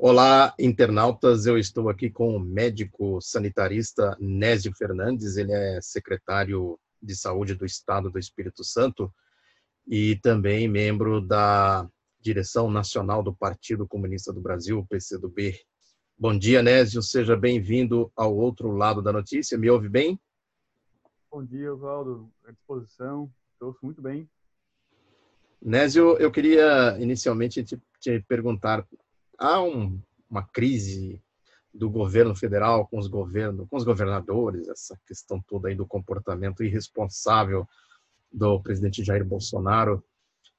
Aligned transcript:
Olá, 0.00 0.54
internautas. 0.60 1.44
Eu 1.44 1.58
estou 1.58 1.88
aqui 1.88 2.08
com 2.08 2.36
o 2.36 2.38
médico 2.38 3.20
sanitarista 3.20 4.16
Nésio 4.20 4.72
Fernandes. 4.72 5.36
Ele 5.36 5.52
é 5.52 5.80
secretário 5.82 6.78
de 7.02 7.16
Saúde 7.16 7.56
do 7.56 7.66
Estado 7.66 8.08
do 8.08 8.16
Espírito 8.16 8.62
Santo 8.62 9.12
e 9.88 10.14
também 10.22 10.68
membro 10.68 11.20
da 11.20 11.90
direção 12.20 12.70
nacional 12.70 13.24
do 13.24 13.34
Partido 13.34 13.88
Comunista 13.88 14.32
do 14.32 14.40
Brasil, 14.40 14.86
PCdoB. 14.88 15.58
Bom 16.16 16.38
dia, 16.38 16.62
Nésio. 16.62 17.02
Seja 17.02 17.36
bem-vindo 17.36 18.12
ao 18.14 18.36
outro 18.36 18.70
lado 18.70 19.02
da 19.02 19.12
notícia. 19.12 19.58
Me 19.58 19.68
ouve 19.68 19.88
bem? 19.88 20.16
Bom 21.28 21.44
dia, 21.44 21.74
Oswaldo. 21.74 22.30
À 22.44 22.52
disposição. 22.52 23.28
Estou 23.52 23.76
muito 23.82 24.00
bem. 24.00 24.30
Nésio, 25.60 26.16
eu 26.18 26.30
queria 26.30 26.96
inicialmente 27.00 27.64
te, 27.64 27.82
te 27.98 28.20
perguntar: 28.28 28.86
há 29.38 29.62
um, 29.62 30.00
uma 30.28 30.42
crise 30.42 31.22
do 31.72 31.88
governo 31.88 32.34
federal 32.34 32.86
com 32.88 32.98
os 32.98 33.06
governos, 33.06 33.68
com 33.68 33.76
os 33.76 33.84
governadores, 33.84 34.68
essa 34.68 34.98
questão 35.06 35.40
toda 35.46 35.68
aí 35.68 35.74
do 35.74 35.86
comportamento 35.86 36.64
irresponsável 36.64 37.66
do 38.32 38.60
presidente 38.60 39.04
Jair 39.04 39.24
Bolsonaro. 39.24 40.04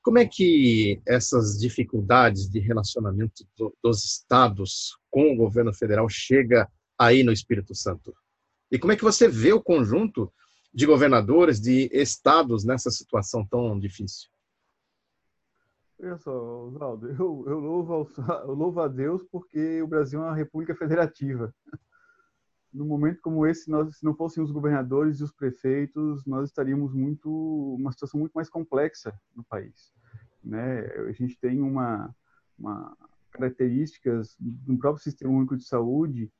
Como 0.02 0.18
é 0.18 0.26
que 0.26 1.02
essas 1.06 1.60
dificuldades 1.60 2.50
de 2.50 2.60
relacionamento 2.60 3.46
do, 3.58 3.76
dos 3.84 4.06
estados 4.06 4.98
com 5.12 5.34
o 5.34 5.36
governo 5.36 5.74
federal 5.74 6.08
chega 6.08 6.70
aí 6.98 7.22
no 7.22 7.34
Espírito 7.34 7.76
Santo? 7.76 8.16
E 8.72 8.80
como 8.80 8.94
é 8.94 8.96
que 8.96 9.04
você 9.04 9.28
vê 9.28 9.52
o 9.52 9.62
conjunto 9.62 10.32
de 10.74 10.86
governadores, 10.86 11.60
de 11.60 11.90
estados 11.92 12.64
nessa 12.64 12.90
situação 12.90 13.46
tão 13.46 13.78
difícil? 13.78 14.30
Olha 16.02 16.18
só, 16.18 16.68
Oswaldo, 16.68 17.08
eu, 17.12 17.44
eu, 17.48 17.60
louvo, 17.60 18.10
eu 18.44 18.54
louvo 18.54 18.80
a 18.80 18.88
Deus 18.88 19.22
porque 19.30 19.82
o 19.82 19.88
Brasil 19.88 20.22
é 20.22 20.26
uma 20.26 20.36
república 20.36 20.76
federativa. 20.76 21.54
No 22.72 22.86
momento 22.86 23.20
como 23.24 23.48
esse, 23.48 23.68
nós, 23.68 23.98
se 23.98 24.06
não 24.06 24.14
fossem 24.14 24.44
os 24.44 24.52
governadores 24.52 25.20
e 25.20 25.24
os 25.24 25.32
prefeitos, 25.32 26.24
nós 26.24 26.50
estaríamos 26.50 26.94
muito 26.94 27.28
uma 27.80 27.92
situação 27.92 28.20
muito 28.20 28.34
mais 28.34 28.48
complexa 28.48 29.12
no 29.36 29.44
país. 29.44 29.92
Né? 30.44 30.86
A 31.08 31.12
gente 31.12 31.36
tem 31.40 31.60
uma, 31.64 32.16
uma 32.56 32.96
características 33.32 34.36
do 34.40 34.78
próprio 34.78 35.04
Sistema 35.04 35.34
Único 35.34 35.58
de 35.58 35.64
Saúde 35.64 36.32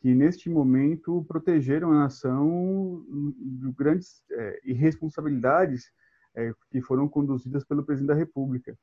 que, 0.00 0.14
neste 0.14 0.48
momento, 0.48 1.22
protegeram 1.28 1.92
a 1.92 1.98
nação 1.98 3.04
de 3.38 3.70
grandes 3.72 4.22
é, 4.30 4.60
irresponsabilidades 4.64 5.92
é, 6.34 6.50
que 6.70 6.80
foram 6.80 7.06
conduzidas 7.06 7.62
pelo 7.62 7.84
presidente 7.84 8.08
da 8.08 8.14
República. 8.14 8.74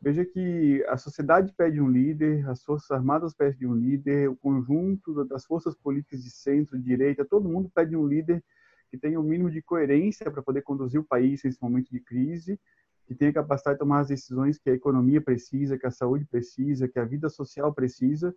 Veja 0.00 0.24
que 0.24 0.84
a 0.88 0.96
sociedade 0.96 1.52
pede 1.56 1.80
um 1.80 1.88
líder, 1.88 2.48
as 2.48 2.62
Forças 2.62 2.90
Armadas 2.90 3.34
pedem 3.34 3.66
um 3.66 3.74
líder, 3.74 4.28
o 4.28 4.36
conjunto 4.36 5.24
das 5.24 5.44
forças 5.44 5.74
políticas 5.74 6.22
de 6.22 6.30
centro, 6.30 6.78
direita, 6.78 7.24
todo 7.24 7.48
mundo 7.48 7.70
pede 7.74 7.96
um 7.96 8.06
líder 8.06 8.44
que 8.90 8.98
tenha 8.98 9.18
o 9.18 9.22
um 9.22 9.26
mínimo 9.26 9.50
de 9.50 9.62
coerência 9.62 10.30
para 10.30 10.42
poder 10.42 10.62
conduzir 10.62 11.00
o 11.00 11.04
país 11.04 11.42
nesse 11.42 11.60
momento 11.60 11.90
de 11.90 11.98
crise, 11.98 12.60
que 13.06 13.14
tenha 13.14 13.32
capacidade 13.32 13.76
de 13.76 13.80
tomar 13.80 14.00
as 14.00 14.08
decisões 14.08 14.58
que 14.58 14.70
a 14.70 14.74
economia 14.74 15.20
precisa, 15.20 15.78
que 15.78 15.86
a 15.86 15.90
saúde 15.90 16.24
precisa, 16.26 16.88
que 16.88 16.98
a 16.98 17.04
vida 17.04 17.28
social 17.28 17.72
precisa, 17.72 18.34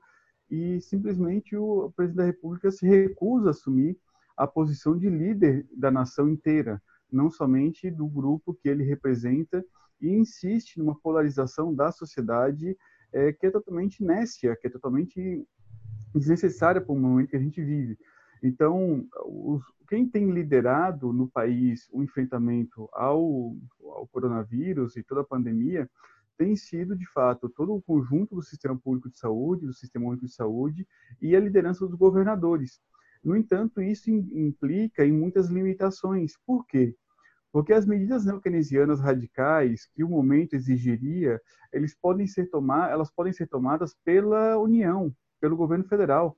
e 0.50 0.80
simplesmente 0.82 1.56
o 1.56 1.92
presidente 1.96 2.18
da 2.18 2.26
República 2.26 2.72
se 2.72 2.88
recusa 2.88 3.50
a 3.50 3.52
assumir 3.52 3.98
a 4.36 4.48
posição 4.48 4.98
de 4.98 5.10
líder 5.10 5.68
da 5.76 5.92
nação 5.92 6.30
inteira, 6.30 6.82
não 7.12 7.30
somente 7.30 7.92
do 7.92 8.08
grupo 8.08 8.54
que 8.54 8.70
ele 8.70 8.84
representa 8.84 9.64
e 10.02 10.10
insiste 10.10 10.78
numa 10.78 11.00
polarização 11.00 11.74
da 11.74 11.92
sociedade 11.92 12.78
é, 13.12 13.34
que 13.34 13.48
é 13.48 13.52
totalmente 13.52 14.04
nécia, 14.04 14.56
que 14.56 14.68
é 14.68 14.70
totalmente 14.70 15.46
desnecessária 16.14 16.82
para 16.82 16.94
o 16.94 17.00
momento 17.00 17.30
que 17.30 17.36
a 17.36 17.42
gente 17.42 17.64
vive. 17.64 17.98
Então, 18.42 19.06
os, 19.26 19.64
quem 19.88 20.08
tem 20.08 20.32
liderado 20.32 21.12
no 21.12 21.28
país 21.28 21.90
o 21.92 22.02
enfrentamento 22.02 22.88
ao, 22.94 23.56
ao 23.82 24.08
coronavírus 24.08 24.96
e 24.96 25.04
toda 25.04 25.22
a 25.22 25.26
pandemia 25.26 25.90
tem 26.38 26.56
sido, 26.56 26.96
de 26.96 27.06
fato, 27.12 27.50
todo 27.50 27.76
o 27.76 27.82
conjunto 27.82 28.36
do 28.36 28.42
sistema 28.42 28.78
público 28.78 29.10
de 29.10 29.20
saúde, 29.20 29.66
do 29.66 29.74
sistema 29.74 30.08
único 30.08 30.26
de 30.26 30.34
saúde 30.34 30.88
e 31.22 31.36
a 31.36 31.40
liderança 31.40 31.86
dos 31.86 31.96
governadores. 31.96 32.80
No 33.22 33.36
entanto, 33.36 33.82
isso 33.82 34.10
implica 34.10 35.06
em 35.06 35.12
muitas 35.12 35.50
limitações. 35.50 36.38
Por 36.46 36.66
quê? 36.66 36.96
Porque 37.52 37.74
as 37.74 37.86
medidas 37.86 38.26
neokeynesianas 38.26 39.00
radicais 39.00 39.88
que 39.94 40.04
o 40.04 40.10
momento 40.10 40.54
exigiria, 40.54 41.42
eles 41.74 41.96
podem 41.96 42.28
ser 42.28 42.48
tomar, 42.50 42.92
elas 42.92 43.12
podem 43.12 43.34
ser 43.34 43.48
tomadas 43.48 43.96
pela 44.04 44.58
União, 44.58 45.14
pelo 45.40 45.58
governo 45.58 45.86
federal. 45.86 46.38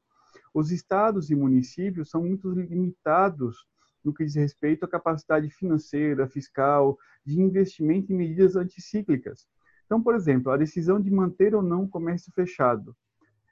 Os 0.54 0.72
estados 0.72 1.30
e 1.30 1.36
municípios 1.36 2.10
são 2.10 2.24
muito 2.24 2.50
limitados 2.50 3.58
no 4.04 4.14
que 4.14 4.26
diz 4.26 4.36
respeito 4.36 4.86
à 4.86 4.88
capacidade 4.88 5.50
financeira, 5.50 6.28
fiscal, 6.28 6.98
de 7.26 7.40
investimento 7.40 8.12
em 8.12 8.16
medidas 8.16 8.56
anticíclicas. 8.56 9.46
Então, 9.86 10.02
por 10.02 10.16
exemplo, 10.16 10.52
a 10.52 10.58
decisão 10.58 11.00
de 11.00 11.12
manter 11.12 11.54
ou 11.54 11.62
não 11.62 11.84
o 11.84 11.90
comércio 11.90 12.32
fechado, 12.34 12.96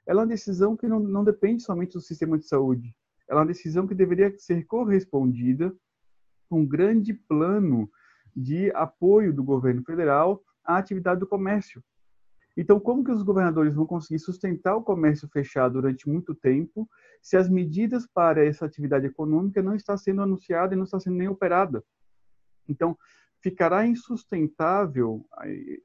ela 0.06 0.22
é 0.22 0.24
uma 0.24 0.28
decisão 0.28 0.76
que 0.76 0.88
não, 0.88 0.98
não 0.98 1.22
depende 1.22 1.62
somente 1.62 1.92
do 1.92 2.00
sistema 2.00 2.38
de 2.38 2.48
saúde, 2.48 2.94
ela 3.28 3.40
é 3.40 3.42
uma 3.42 3.48
decisão 3.48 3.86
que 3.86 3.94
deveria 3.94 4.34
ser 4.38 4.64
correspondida 4.64 5.72
um 6.56 6.66
grande 6.66 7.14
plano 7.14 7.90
de 8.34 8.70
apoio 8.72 9.32
do 9.32 9.42
governo 9.42 9.82
federal 9.82 10.42
à 10.64 10.76
atividade 10.76 11.20
do 11.20 11.26
comércio. 11.26 11.82
Então, 12.56 12.80
como 12.80 13.04
que 13.04 13.10
os 13.10 13.22
governadores 13.22 13.74
vão 13.74 13.86
conseguir 13.86 14.18
sustentar 14.18 14.76
o 14.76 14.82
comércio 14.82 15.28
fechado 15.28 15.74
durante 15.74 16.08
muito 16.08 16.34
tempo 16.34 16.88
se 17.22 17.36
as 17.36 17.48
medidas 17.48 18.06
para 18.06 18.44
essa 18.44 18.66
atividade 18.66 19.06
econômica 19.06 19.62
não 19.62 19.74
está 19.74 19.96
sendo 19.96 20.22
anunciada 20.22 20.74
e 20.74 20.76
não 20.76 20.84
está 20.84 20.98
sendo 20.98 21.16
nem 21.16 21.28
operada? 21.28 21.82
Então, 22.68 22.96
ficará 23.42 23.86
insustentável, 23.86 25.24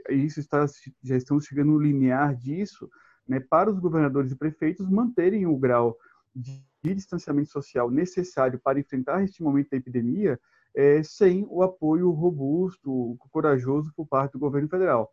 isso 0.10 0.40
está, 0.40 0.66
já 1.02 1.16
estamos 1.16 1.46
chegando 1.46 1.72
no 1.72 1.80
linear 1.80 2.36
disso, 2.36 2.90
né, 3.28 3.40
para 3.40 3.72
os 3.72 3.80
governadores 3.80 4.32
e 4.32 4.36
prefeitos 4.36 4.90
manterem 4.90 5.46
o 5.46 5.58
grau 5.58 5.98
de 6.36 6.62
distanciamento 6.84 7.50
social 7.50 7.90
necessário 7.90 8.60
para 8.60 8.80
enfrentar 8.80 9.24
este 9.24 9.42
momento 9.42 9.70
da 9.70 9.78
epidemia, 9.78 10.40
é, 10.76 11.02
sem 11.02 11.46
o 11.50 11.64
apoio 11.64 12.12
robusto, 12.12 13.16
corajoso 13.32 13.92
por 13.96 14.06
parte 14.06 14.34
do 14.34 14.40
governo 14.40 14.68
federal. 14.68 15.10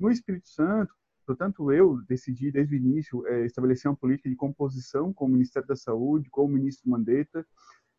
No 0.00 0.10
Espírito 0.10 0.48
Santo, 0.48 0.94
portanto, 1.26 1.70
eu 1.70 2.00
decidi 2.08 2.50
desde 2.50 2.74
o 2.74 2.78
início 2.78 3.26
é, 3.26 3.44
estabelecer 3.44 3.90
uma 3.90 3.96
política 3.96 4.28
de 4.28 4.36
composição 4.36 5.12
com 5.12 5.26
o 5.26 5.28
Ministério 5.28 5.68
da 5.68 5.76
Saúde, 5.76 6.30
com 6.30 6.46
o 6.46 6.48
ministro 6.48 6.90
Mandetta. 6.90 7.46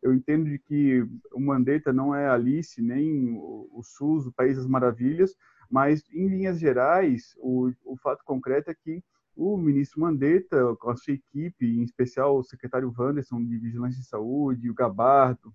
Eu 0.02 0.12
entendo 0.12 0.44
de 0.50 0.58
que 0.58 1.06
o 1.32 1.40
Mandetta 1.40 1.92
não 1.92 2.14
é 2.14 2.28
Alice, 2.28 2.82
nem 2.82 3.32
o, 3.38 3.80
SUS, 3.82 4.26
o 4.26 4.32
País 4.32 4.56
das 4.56 4.66
Maravilhas, 4.66 5.34
mas, 5.70 6.04
em 6.12 6.28
linhas 6.28 6.58
gerais, 6.58 7.34
o, 7.38 7.70
o 7.84 7.96
fato 7.96 8.22
concreto 8.24 8.70
é 8.70 8.74
que 8.74 9.02
o 9.34 9.56
ministro 9.56 10.00
Mandetta, 10.00 10.76
com 10.76 10.90
a 10.90 10.96
sua 10.96 11.14
equipe, 11.14 11.66
em 11.66 11.82
especial 11.82 12.36
o 12.36 12.44
secretário 12.44 12.92
Wanderson 12.96 13.42
de 13.42 13.56
Vigilância 13.58 14.00
de 14.00 14.06
Saúde, 14.06 14.70
o 14.70 14.74
Gabardo, 14.74 15.52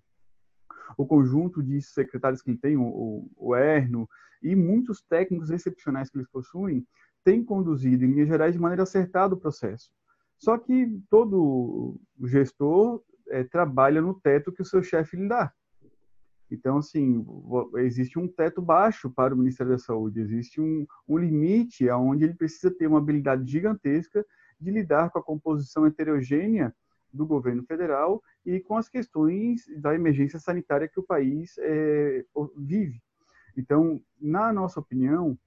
o 0.96 1.06
conjunto 1.06 1.62
de 1.62 1.80
secretários 1.80 2.42
que 2.42 2.50
ele 2.50 2.58
tem, 2.58 2.76
o, 2.76 3.28
o 3.36 3.54
Erno, 3.54 4.08
e 4.42 4.54
muitos 4.56 5.02
técnicos 5.02 5.50
excepcionais 5.50 6.10
que 6.10 6.18
eles 6.18 6.28
possuem, 6.28 6.86
têm 7.24 7.44
conduzido, 7.44 8.04
em 8.04 8.12
linhas 8.12 8.28
gerais, 8.28 8.54
de 8.54 8.60
maneira 8.60 8.82
acertada 8.82 9.34
o 9.34 9.40
processo. 9.40 9.90
Só 10.38 10.56
que 10.56 10.98
todo 11.10 12.00
gestor 12.24 13.02
é, 13.28 13.44
trabalha 13.44 14.00
no 14.00 14.14
teto 14.14 14.52
que 14.52 14.62
o 14.62 14.64
seu 14.64 14.82
chefe 14.82 15.16
lhe 15.16 15.28
dá. 15.28 15.52
Então, 16.50 16.78
assim, 16.78 17.24
existe 17.76 18.18
um 18.18 18.26
teto 18.26 18.60
baixo 18.60 19.08
para 19.08 19.32
o 19.32 19.36
Ministério 19.36 19.72
da 19.72 19.78
Saúde, 19.78 20.20
existe 20.20 20.60
um, 20.60 20.84
um 21.06 21.16
limite 21.16 21.88
aonde 21.88 22.24
ele 22.24 22.34
precisa 22.34 22.70
ter 22.70 22.88
uma 22.88 22.98
habilidade 22.98 23.48
gigantesca 23.48 24.26
de 24.58 24.70
lidar 24.70 25.10
com 25.10 25.18
a 25.18 25.22
composição 25.22 25.86
heterogênea 25.86 26.74
do 27.12 27.26
governo 27.26 27.64
federal 27.64 28.22
e 28.44 28.60
com 28.60 28.76
as 28.76 28.88
questões 28.88 29.62
da 29.78 29.94
emergência 29.94 30.38
sanitária 30.38 30.88
que 30.88 31.00
o 31.00 31.06
país 31.06 31.54
é, 31.58 32.24
vive. 32.56 33.00
Então, 33.56 34.00
na 34.20 34.52
nossa 34.52 34.80
opinião, 34.80 35.38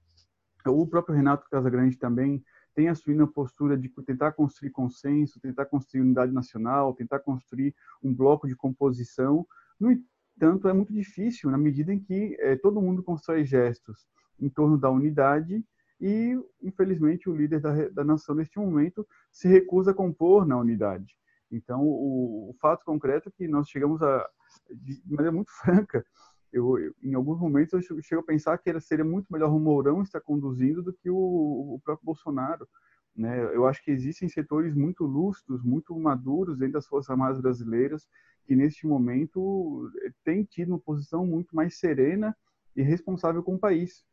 o 0.66 0.86
próprio 0.86 1.14
Renato 1.14 1.48
Casagrande 1.50 1.98
também 1.98 2.42
tem 2.74 2.88
assumido 2.88 3.22
a 3.22 3.28
postura 3.28 3.76
de 3.76 3.88
tentar 4.04 4.32
construir 4.32 4.70
consenso, 4.70 5.40
tentar 5.40 5.66
construir 5.66 6.02
unidade 6.02 6.32
nacional, 6.32 6.94
tentar 6.94 7.20
construir 7.20 7.74
um 8.02 8.12
bloco 8.12 8.48
de 8.48 8.56
composição. 8.56 9.46
No 9.78 9.92
entanto, 9.92 10.68
é 10.68 10.72
muito 10.72 10.92
difícil 10.92 11.50
na 11.50 11.58
medida 11.58 11.92
em 11.92 12.00
que 12.00 12.36
é, 12.40 12.56
todo 12.56 12.80
mundo 12.80 13.02
constrói 13.02 13.44
gestos 13.44 14.06
em 14.40 14.48
torno 14.48 14.76
da 14.76 14.90
unidade 14.90 15.64
e, 16.00 16.36
infelizmente, 16.60 17.30
o 17.30 17.36
líder 17.36 17.60
da, 17.60 17.88
da 17.88 18.04
nação 18.04 18.34
neste 18.34 18.58
momento 18.58 19.06
se 19.30 19.48
recusa 19.48 19.92
a 19.92 19.94
compor 19.94 20.44
na 20.44 20.58
unidade. 20.58 21.14
Então, 21.54 21.82
o, 21.82 22.50
o 22.50 22.56
fato 22.60 22.84
concreto 22.84 23.28
é 23.28 23.32
que 23.32 23.46
nós 23.46 23.68
chegamos 23.68 24.02
a, 24.02 24.28
de 24.70 25.00
maneira 25.06 25.32
muito 25.32 25.50
franca, 25.62 26.04
eu, 26.52 26.78
eu, 26.78 26.94
em 27.02 27.14
alguns 27.14 27.38
momentos 27.40 27.72
eu 27.90 28.02
chego 28.02 28.22
a 28.22 28.26
pensar 28.26 28.58
que 28.58 28.80
seria 28.80 29.04
muito 29.04 29.26
melhor 29.32 29.52
o 29.52 29.58
Mourão 29.58 30.02
estar 30.02 30.20
conduzindo 30.20 30.82
do 30.82 30.92
que 30.92 31.10
o, 31.10 31.16
o 31.16 31.80
próprio 31.84 32.06
Bolsonaro, 32.06 32.68
Né? 33.16 33.44
Eu 33.54 33.66
acho 33.66 33.82
que 33.82 33.90
existem 33.90 34.28
setores 34.28 34.74
muito 34.74 35.04
lúcidos, 35.04 35.62
muito 35.62 35.98
maduros 35.98 36.58
dentro 36.58 36.74
das 36.74 36.86
Forças 36.86 37.10
Armadas 37.10 37.40
brasileiras 37.40 38.06
que, 38.44 38.54
neste 38.54 38.86
momento, 38.86 39.90
têm 40.24 40.44
tido 40.44 40.70
uma 40.70 40.78
posição 40.78 41.26
muito 41.26 41.54
mais 41.56 41.78
serena 41.78 42.36
e 42.76 42.82
responsável 42.82 43.42
com 43.42 43.54
o 43.54 43.58
país. 43.58 44.04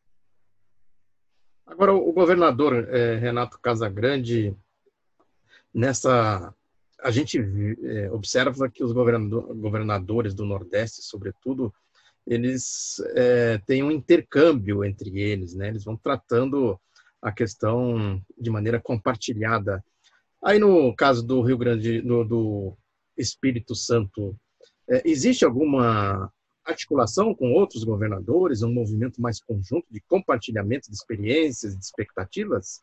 Agora, 1.65 1.93
o 1.93 2.11
governador 2.11 2.73
é, 2.89 3.17
Renato 3.17 3.59
Casagrande, 3.59 4.55
nessa. 5.73 6.53
A 7.01 7.09
gente 7.11 7.39
é, 7.83 8.11
observa 8.11 8.69
que 8.69 8.83
os 8.83 8.93
governadores 8.93 10.33
do 10.33 10.45
Nordeste, 10.45 11.01
sobretudo, 11.01 11.73
eles 12.25 13.01
é, 13.15 13.57
têm 13.65 13.83
um 13.83 13.91
intercâmbio 13.91 14.85
entre 14.85 15.19
eles, 15.19 15.55
né? 15.55 15.69
Eles 15.69 15.83
vão 15.83 15.97
tratando 15.97 16.79
a 17.21 17.31
questão 17.31 18.21
de 18.39 18.49
maneira 18.49 18.79
compartilhada. 18.79 19.83
Aí, 20.43 20.59
no 20.59 20.95
caso 20.95 21.25
do 21.25 21.41
Rio 21.41 21.57
Grande, 21.57 22.01
do, 22.01 22.23
do 22.23 22.77
Espírito 23.17 23.75
Santo, 23.75 24.35
é, 24.89 25.01
existe 25.05 25.45
alguma 25.45 26.31
articulação 26.65 27.33
com 27.33 27.53
outros 27.53 27.83
governadores, 27.83 28.61
um 28.61 28.71
movimento 28.71 29.21
mais 29.21 29.41
conjunto 29.41 29.85
de 29.89 29.99
compartilhamento 30.01 30.89
de 30.89 30.95
experiências, 30.95 31.75
de 31.75 31.83
expectativas? 31.83 32.81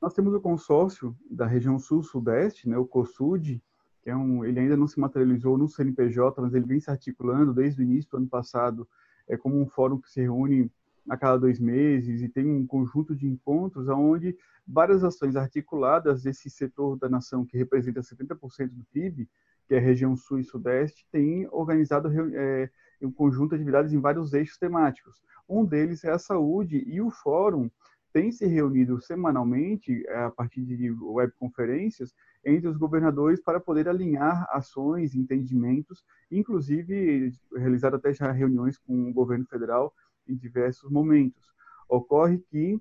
Nós 0.00 0.12
temos 0.12 0.34
o 0.34 0.40
consórcio 0.40 1.16
da 1.30 1.46
região 1.46 1.78
sul-sudeste, 1.78 2.68
né, 2.68 2.76
o 2.76 2.86
COSUD, 2.86 3.62
que 4.02 4.10
é 4.10 4.16
um, 4.16 4.44
ele 4.44 4.60
ainda 4.60 4.76
não 4.76 4.86
se 4.86 5.00
materializou 5.00 5.56
no 5.56 5.68
CNPJ, 5.68 6.40
mas 6.40 6.54
ele 6.54 6.66
vem 6.66 6.78
se 6.78 6.90
articulando 6.90 7.52
desde 7.52 7.80
o 7.80 7.84
início 7.84 8.10
do 8.10 8.18
ano 8.18 8.28
passado, 8.28 8.86
é 9.26 9.36
como 9.36 9.60
um 9.60 9.66
fórum 9.66 9.98
que 9.98 10.10
se 10.10 10.20
reúne 10.20 10.70
a 11.08 11.16
cada 11.16 11.38
dois 11.38 11.58
meses 11.58 12.22
e 12.22 12.28
tem 12.28 12.46
um 12.46 12.66
conjunto 12.66 13.14
de 13.14 13.26
encontros 13.26 13.88
onde 13.88 14.36
várias 14.66 15.04
ações 15.04 15.36
articuladas 15.36 16.22
desse 16.22 16.50
setor 16.50 16.96
da 16.96 17.08
nação 17.08 17.44
que 17.44 17.56
representa 17.56 18.00
70% 18.00 18.70
do 18.70 18.84
PIB, 18.92 19.28
que 19.66 19.74
é 19.74 19.78
a 19.78 19.80
região 19.80 20.16
sul 20.16 20.38
e 20.38 20.44
sudeste, 20.44 21.06
tem 21.10 21.48
organizado 21.50 22.08
é, 22.34 22.70
um 23.00 23.10
conjunto 23.10 23.50
de 23.50 23.56
atividades 23.56 23.92
em 23.92 24.00
vários 24.00 24.32
eixos 24.32 24.58
temáticos. 24.58 25.22
Um 25.48 25.64
deles 25.64 26.04
é 26.04 26.10
a 26.10 26.18
saúde 26.18 26.84
e 26.86 27.00
o 27.00 27.10
fórum 27.10 27.70
tem 28.16 28.32
se 28.32 28.46
reunido 28.46 28.98
semanalmente 28.98 30.02
é, 30.08 30.24
a 30.24 30.30
partir 30.30 30.64
de 30.64 30.90
webconferências 30.90 32.14
entre 32.42 32.66
os 32.66 32.78
governadores 32.78 33.42
para 33.42 33.60
poder 33.60 33.90
alinhar 33.90 34.48
ações, 34.48 35.14
entendimentos, 35.14 36.02
inclusive 36.30 37.30
realizar 37.54 37.94
até 37.94 38.14
já 38.14 38.32
reuniões 38.32 38.78
com 38.78 39.10
o 39.10 39.12
governo 39.12 39.44
federal 39.44 39.92
em 40.26 40.34
diversos 40.34 40.90
momentos. 40.90 41.44
Ocorre 41.90 42.38
que 42.38 42.80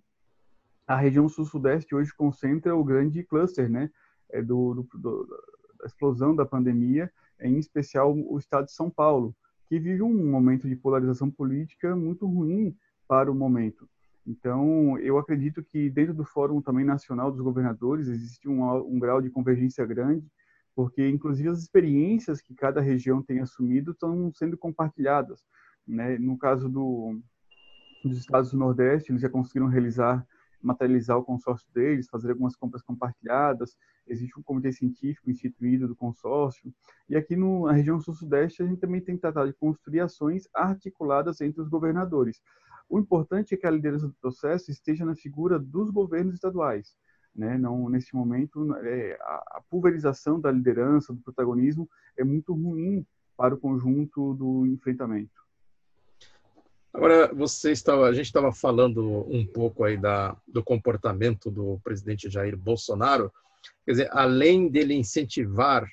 a 0.87 0.95
região 0.95 1.27
sul-sudeste 1.27 1.93
hoje 1.93 2.15
concentra 2.15 2.73
o 2.73 2.81
grande 2.81 3.21
cluster 3.21 3.69
né, 3.69 3.91
é 4.29 4.41
do, 4.41 4.73
do, 4.73 4.87
do, 4.97 5.27
da 5.77 5.85
explosão 5.85 6.33
da 6.33 6.45
pandemia, 6.45 7.11
em 7.41 7.57
especial 7.57 8.15
o 8.15 8.37
estado 8.37 8.67
de 8.67 8.71
São 8.71 8.89
Paulo, 8.89 9.35
que 9.67 9.77
vive 9.79 10.01
um 10.01 10.31
momento 10.31 10.65
de 10.65 10.77
polarização 10.77 11.29
política 11.29 11.93
muito 11.93 12.25
ruim 12.25 12.73
para 13.05 13.29
o 13.29 13.35
momento. 13.35 13.85
Então, 14.25 14.97
eu 14.99 15.19
acredito 15.19 15.63
que 15.63 15.89
dentro 15.89 16.13
do 16.13 16.25
Fórum 16.25 16.61
também 16.61 16.83
Nacional 16.83 17.31
dos 17.31 17.41
Governadores 17.41 18.07
existe 18.07 18.49
um, 18.49 18.63
um 18.87 18.97
grau 18.97 19.21
de 19.21 19.29
convergência 19.29 19.85
grande, 19.85 20.25
porque 20.75 21.07
inclusive 21.07 21.49
as 21.49 21.59
experiências 21.59 22.41
que 22.41 22.55
cada 22.55 22.81
região 22.81 23.21
tem 23.21 23.39
assumido 23.39 23.91
estão 23.91 24.31
sendo 24.33 24.57
compartilhadas. 24.57 25.43
Né? 25.87 26.17
No 26.17 26.37
caso 26.37 26.67
do, 26.67 27.21
dos 28.03 28.17
estados 28.17 28.51
do 28.51 28.57
Nordeste, 28.57 29.11
eles 29.11 29.21
já 29.21 29.29
conseguiram 29.29 29.67
realizar, 29.67 30.25
materializar 30.61 31.17
o 31.17 31.23
consórcio 31.23 31.67
deles, 31.71 32.09
fazer 32.09 32.31
algumas 32.31 32.55
compras 32.55 32.81
compartilhadas. 32.81 33.77
Existe 34.07 34.39
um 34.39 34.43
comitê 34.43 34.71
científico 34.71 35.29
instituído 35.29 35.87
do 35.87 35.95
consórcio. 35.95 36.73
E 37.07 37.15
aqui 37.15 37.35
no, 37.35 37.67
na 37.67 37.73
região 37.73 37.99
sul-sudeste, 37.99 38.63
a 38.63 38.65
gente 38.65 38.79
também 38.79 39.01
tem 39.01 39.17
tratado 39.17 39.47
de 39.47 39.57
construir 39.57 39.99
ações 39.99 40.49
articuladas 40.53 41.41
entre 41.41 41.61
os 41.61 41.69
governadores. 41.69 42.41
O 42.89 42.99
importante 42.99 43.53
é 43.53 43.57
que 43.57 43.65
a 43.65 43.71
liderança 43.71 44.07
do 44.07 44.15
processo 44.21 44.69
esteja 44.71 45.05
na 45.05 45.15
figura 45.15 45.57
dos 45.57 45.89
governos 45.89 46.35
estaduais. 46.35 46.95
Né? 47.35 47.57
Não, 47.57 47.89
neste 47.89 48.15
momento, 48.15 48.73
é, 48.75 49.17
a, 49.21 49.61
pulverização 49.69 50.39
da 50.39 50.51
liderança, 50.51 51.13
do 51.13 51.21
protagonismo, 51.21 51.89
é 52.17 52.23
muito 52.23 52.53
ruim 52.53 53.05
para 53.35 53.53
o 53.53 53.57
conjunto 53.57 54.33
do 54.35 54.65
enfrentamento. 54.67 55.43
Agora, 56.93 57.33
você 57.33 57.73
estava, 57.73 58.07
a 58.07 58.13
gente 58.13 58.27
estava 58.27 58.53
falando 58.53 59.25
um 59.29 59.45
pouco 59.45 59.83
aí 59.83 59.97
da, 59.97 60.37
do 60.47 60.63
comportamento 60.63 61.51
do 61.51 61.77
presidente 61.83 62.29
Jair 62.29 62.55
Bolsonaro. 62.55 63.29
Quer 63.85 63.91
dizer, 63.91 64.09
além 64.13 64.69
dele 64.69 64.93
incentivar 64.93 65.85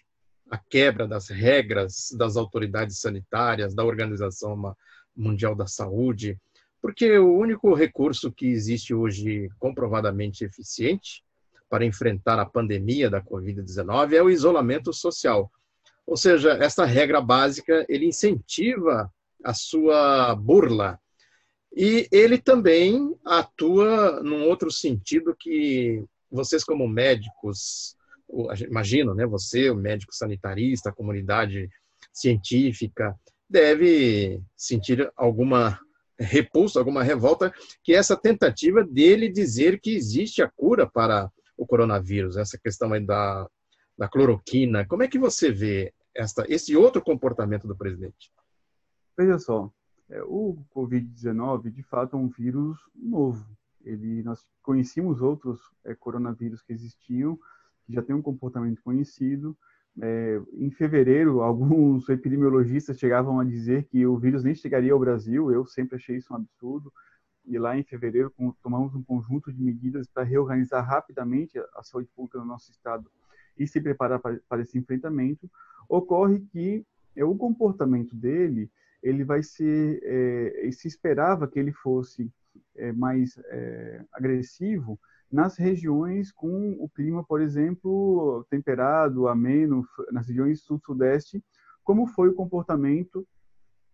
a 0.48 0.58
quebra 0.58 1.08
das 1.08 1.28
regras 1.28 2.14
das 2.16 2.36
autoridades 2.36 3.00
sanitárias, 3.00 3.74
da 3.74 3.82
Organização 3.82 4.76
Mundial 5.16 5.56
da 5.56 5.66
Saúde, 5.66 6.38
porque 6.82 7.16
o 7.16 7.38
único 7.38 7.72
recurso 7.74 8.32
que 8.32 8.46
existe 8.46 8.92
hoje 8.92 9.48
comprovadamente 9.60 10.44
eficiente 10.44 11.22
para 11.70 11.86
enfrentar 11.86 12.40
a 12.40 12.44
pandemia 12.44 13.08
da 13.08 13.22
Covid-19 13.22 14.12
é 14.12 14.20
o 14.20 14.28
isolamento 14.28 14.92
social. 14.92 15.50
Ou 16.04 16.16
seja, 16.16 16.50
essa 16.54 16.84
regra 16.84 17.20
básica 17.20 17.86
ele 17.88 18.06
incentiva 18.06 19.08
a 19.44 19.54
sua 19.54 20.34
burla. 20.34 20.98
E 21.74 22.08
ele 22.10 22.36
também 22.36 23.14
atua 23.24 24.20
num 24.20 24.42
outro 24.48 24.70
sentido 24.70 25.36
que 25.38 26.04
vocês 26.30 26.64
como 26.64 26.88
médicos, 26.88 27.96
imagino, 28.68 29.14
né, 29.14 29.24
você, 29.24 29.70
o 29.70 29.76
médico 29.76 30.14
sanitarista, 30.14 30.90
a 30.90 30.94
comunidade 30.94 31.70
científica, 32.12 33.14
deve 33.48 34.42
sentir 34.56 35.10
alguma 35.16 35.78
repulsa, 36.18 36.78
alguma 36.78 37.02
revolta, 37.02 37.52
que 37.82 37.92
é 37.92 37.96
essa 37.96 38.16
tentativa 38.16 38.84
dele 38.84 39.28
dizer 39.28 39.80
que 39.80 39.94
existe 39.94 40.42
a 40.42 40.48
cura 40.48 40.88
para 40.88 41.30
o 41.56 41.66
coronavírus, 41.66 42.36
essa 42.36 42.58
questão 42.58 42.92
aí 42.92 43.04
da, 43.04 43.48
da 43.96 44.08
cloroquina. 44.08 44.86
Como 44.86 45.02
é 45.02 45.08
que 45.08 45.18
você 45.18 45.50
vê 45.50 45.92
esta, 46.14 46.44
esse 46.48 46.76
outro 46.76 47.02
comportamento 47.02 47.66
do 47.66 47.76
presidente? 47.76 48.32
Veja 49.16 49.38
só, 49.38 49.70
é, 50.08 50.22
o 50.22 50.58
Covid-19, 50.74 51.70
de 51.70 51.82
fato, 51.82 52.16
é 52.16 52.18
um 52.18 52.28
vírus 52.28 52.78
novo. 52.94 53.46
Ele, 53.84 54.22
nós 54.22 54.44
conhecíamos 54.62 55.20
outros 55.20 55.60
é, 55.84 55.94
coronavírus 55.94 56.62
que 56.62 56.72
existiam, 56.72 57.38
que 57.84 57.92
já 57.92 58.02
têm 58.02 58.14
um 58.14 58.22
comportamento 58.22 58.80
conhecido. 58.82 59.56
É, 60.00 60.40
em 60.54 60.70
fevereiro, 60.70 61.40
alguns 61.42 62.08
epidemiologistas 62.08 62.98
chegavam 62.98 63.38
a 63.40 63.44
dizer 63.44 63.84
que 63.84 64.06
o 64.06 64.18
vírus 64.18 64.42
nem 64.42 64.54
chegaria 64.54 64.92
ao 64.92 64.98
Brasil. 64.98 65.50
Eu 65.50 65.66
sempre 65.66 65.96
achei 65.96 66.16
isso 66.16 66.32
um 66.32 66.36
absurdo. 66.36 66.92
E 67.44 67.58
lá 67.58 67.76
em 67.76 67.82
fevereiro, 67.82 68.32
tomamos 68.62 68.94
um 68.94 69.02
conjunto 69.02 69.52
de 69.52 69.60
medidas 69.60 70.06
para 70.06 70.22
reorganizar 70.22 70.86
rapidamente 70.86 71.58
a 71.74 71.82
saúde 71.82 72.08
pública 72.14 72.38
no 72.38 72.44
nosso 72.44 72.70
estado 72.70 73.10
e 73.58 73.66
se 73.66 73.80
preparar 73.80 74.20
para, 74.20 74.62
esse 74.62 74.78
enfrentamento. 74.78 75.50
Ocorre 75.88 76.40
que 76.40 76.86
é, 77.16 77.24
o 77.24 77.34
comportamento 77.34 78.14
dele 78.14 78.70
ele 79.02 79.24
vai 79.24 79.42
ser, 79.42 80.00
é, 80.04 80.70
se 80.70 80.86
esperava 80.86 81.48
que 81.48 81.58
ele 81.58 81.72
fosse 81.72 82.30
é, 82.76 82.92
mais 82.92 83.36
é, 83.46 84.04
agressivo 84.12 84.98
nas 85.32 85.56
regiões 85.56 86.30
com 86.30 86.76
o 86.78 86.88
clima, 86.90 87.24
por 87.24 87.40
exemplo, 87.40 88.46
temperado, 88.50 89.28
ameno, 89.28 89.82
nas 90.12 90.28
regiões 90.28 90.62
sul-sudeste, 90.62 91.42
como 91.82 92.06
foi 92.06 92.28
o 92.28 92.34
comportamento 92.34 93.26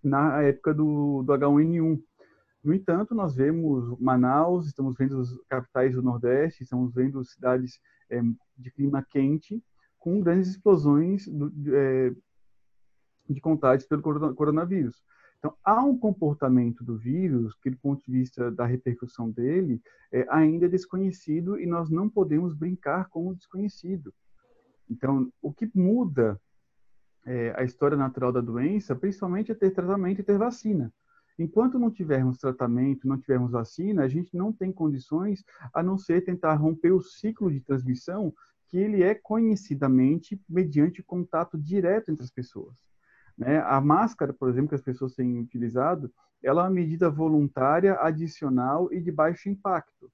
na 0.03 0.43
época 0.43 0.75
do, 0.75 1.23
do 1.23 1.33
H1N1. 1.33 2.03
No 2.65 2.75
entanto, 2.75 3.15
nós 3.15 3.37
vemos 3.37 3.99
Manaus, 4.01 4.67
estamos 4.67 4.97
vendo 4.97 5.21
as 5.21 5.29
capitais 5.49 5.95
do 5.95 6.03
Nordeste, 6.03 6.65
estamos 6.65 6.93
vendo 6.93 7.25
cidades 7.25 7.81
é, 8.11 8.21
de 8.57 8.71
clima 8.73 9.07
quente, 9.09 9.63
com 9.97 10.21
grandes 10.21 10.49
explosões 10.49 11.27
do, 11.29 11.53
é, 11.73 12.13
de 13.31 13.41
contágios 13.41 13.89
pelo 13.89 14.03
coronavírus. 14.35 15.01
Então, 15.39 15.57
há 15.65 15.85
um 15.85 15.97
comportamento 15.97 16.83
do 16.83 16.97
vírus 16.97 17.55
que, 17.63 17.71
do 17.71 17.79
ponto 17.79 18.05
de 18.05 18.11
vista 18.11 18.51
da 18.51 18.67
repercussão 18.67 19.31
dele, 19.31 19.81
é, 20.13 20.27
ainda 20.31 20.67
é 20.67 20.69
desconhecido 20.69 21.59
e 21.59 21.67
nós 21.67 21.91
não 21.91 22.09
podemos 22.09 22.55
brincar 22.55 23.09
com 23.09 23.29
o 23.29 23.35
desconhecido. 23.35 24.13
Então, 24.91 25.33
o 25.41 25.53
que 25.53 25.71
muda 25.75 26.41
é, 27.25 27.55
a 27.57 27.63
história 27.63 27.97
natural 27.97 28.33
da 28.33 28.41
doença, 28.41 28.97
principalmente, 28.97 29.53
é 29.53 29.55
ter 29.55 29.71
tratamento 29.71 30.21
e 30.21 30.25
ter 30.25 30.39
vacina. 30.39 30.93
Enquanto 31.39 31.79
não 31.79 31.91
tivermos 31.91 32.39
tratamento, 32.39 33.07
não 33.07 33.17
tivermos 33.17 33.53
vacina, 33.53 34.03
a 34.03 34.09
gente 34.09 34.37
não 34.37 34.53
tem 34.53 34.73
condições 34.73 35.45
a 35.73 35.83
não 35.85 35.97
ser 35.97 36.23
tentar 36.23 36.55
romper 36.55 36.91
o 36.91 37.01
ciclo 37.01 37.51
de 37.51 37.61
transmissão 37.61 38.35
que 38.67 38.77
ele 38.77 39.03
é 39.03 39.15
conhecidamente 39.15 40.41
mediante 40.49 41.03
contato 41.03 41.57
direto 41.57 42.11
entre 42.11 42.25
as 42.25 42.31
pessoas. 42.31 42.77
Né? 43.39 43.59
A 43.61 43.81
máscara, 43.81 44.33
por 44.33 44.49
exemplo, 44.49 44.71
que 44.71 44.75
as 44.75 44.83
pessoas 44.83 45.15
têm 45.15 45.39
utilizado, 45.39 46.13
ela 46.43 46.63
é 46.63 46.65
uma 46.65 46.71
medida 46.71 47.09
voluntária, 47.09 47.97
adicional 48.01 48.93
e 48.93 49.01
de 49.01 49.13
baixo 49.13 49.49
impacto. 49.49 50.11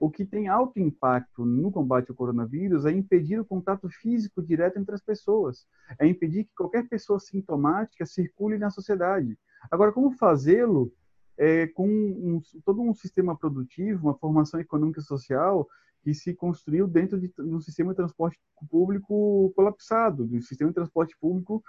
O 0.00 0.08
que 0.08 0.24
tem 0.24 0.46
alto 0.46 0.78
impacto 0.78 1.44
no 1.44 1.72
combate 1.72 2.10
ao 2.10 2.16
coronavírus 2.16 2.86
é 2.86 2.92
impedir 2.92 3.40
o 3.40 3.44
contato 3.44 3.88
físico 3.88 4.40
direto 4.40 4.78
entre 4.78 4.94
as 4.94 5.02
pessoas, 5.02 5.66
é 5.98 6.06
impedir 6.06 6.44
que 6.44 6.54
qualquer 6.54 6.88
pessoa 6.88 7.18
sintomática 7.18 8.06
circule 8.06 8.58
na 8.58 8.70
sociedade. 8.70 9.36
Agora, 9.70 9.90
como 9.90 10.12
fazê-lo 10.12 10.92
é, 11.36 11.66
com 11.68 11.88
um, 11.88 12.40
todo 12.64 12.80
um 12.80 12.94
sistema 12.94 13.36
produtivo, 13.36 14.06
uma 14.06 14.18
formação 14.18 14.60
econômica 14.60 15.00
e 15.00 15.04
social 15.04 15.66
que 16.02 16.14
se 16.14 16.32
construiu 16.32 16.86
dentro 16.86 17.18
de, 17.18 17.28
de 17.28 17.42
um 17.42 17.60
sistema 17.60 17.90
de 17.90 17.96
transporte 17.96 18.38
público 18.70 19.52
colapsado, 19.56 20.28
de 20.28 20.36
um 20.36 20.42
sistema 20.42 20.70
de 20.70 20.76
transporte 20.76 21.16
público 21.20 21.62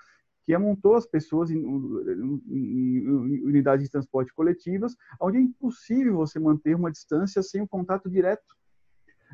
que 0.50 0.56
amontou 0.56 0.96
as 0.96 1.06
pessoas 1.06 1.52
em, 1.52 1.60
em, 1.60 2.42
em, 2.48 3.44
unidades 3.44 3.86
de 3.86 3.92
transporte 3.92 4.34
coletivas, 4.34 4.96
onde 5.22 5.38
é 5.38 5.42
impossível 5.42 6.16
você 6.16 6.40
manter 6.40 6.76
uma 6.76 6.90
distância 6.90 7.44
sem 7.44 7.62
o 7.62 7.66
um 7.66 7.68
contato 7.68 8.10
direto. 8.10 8.56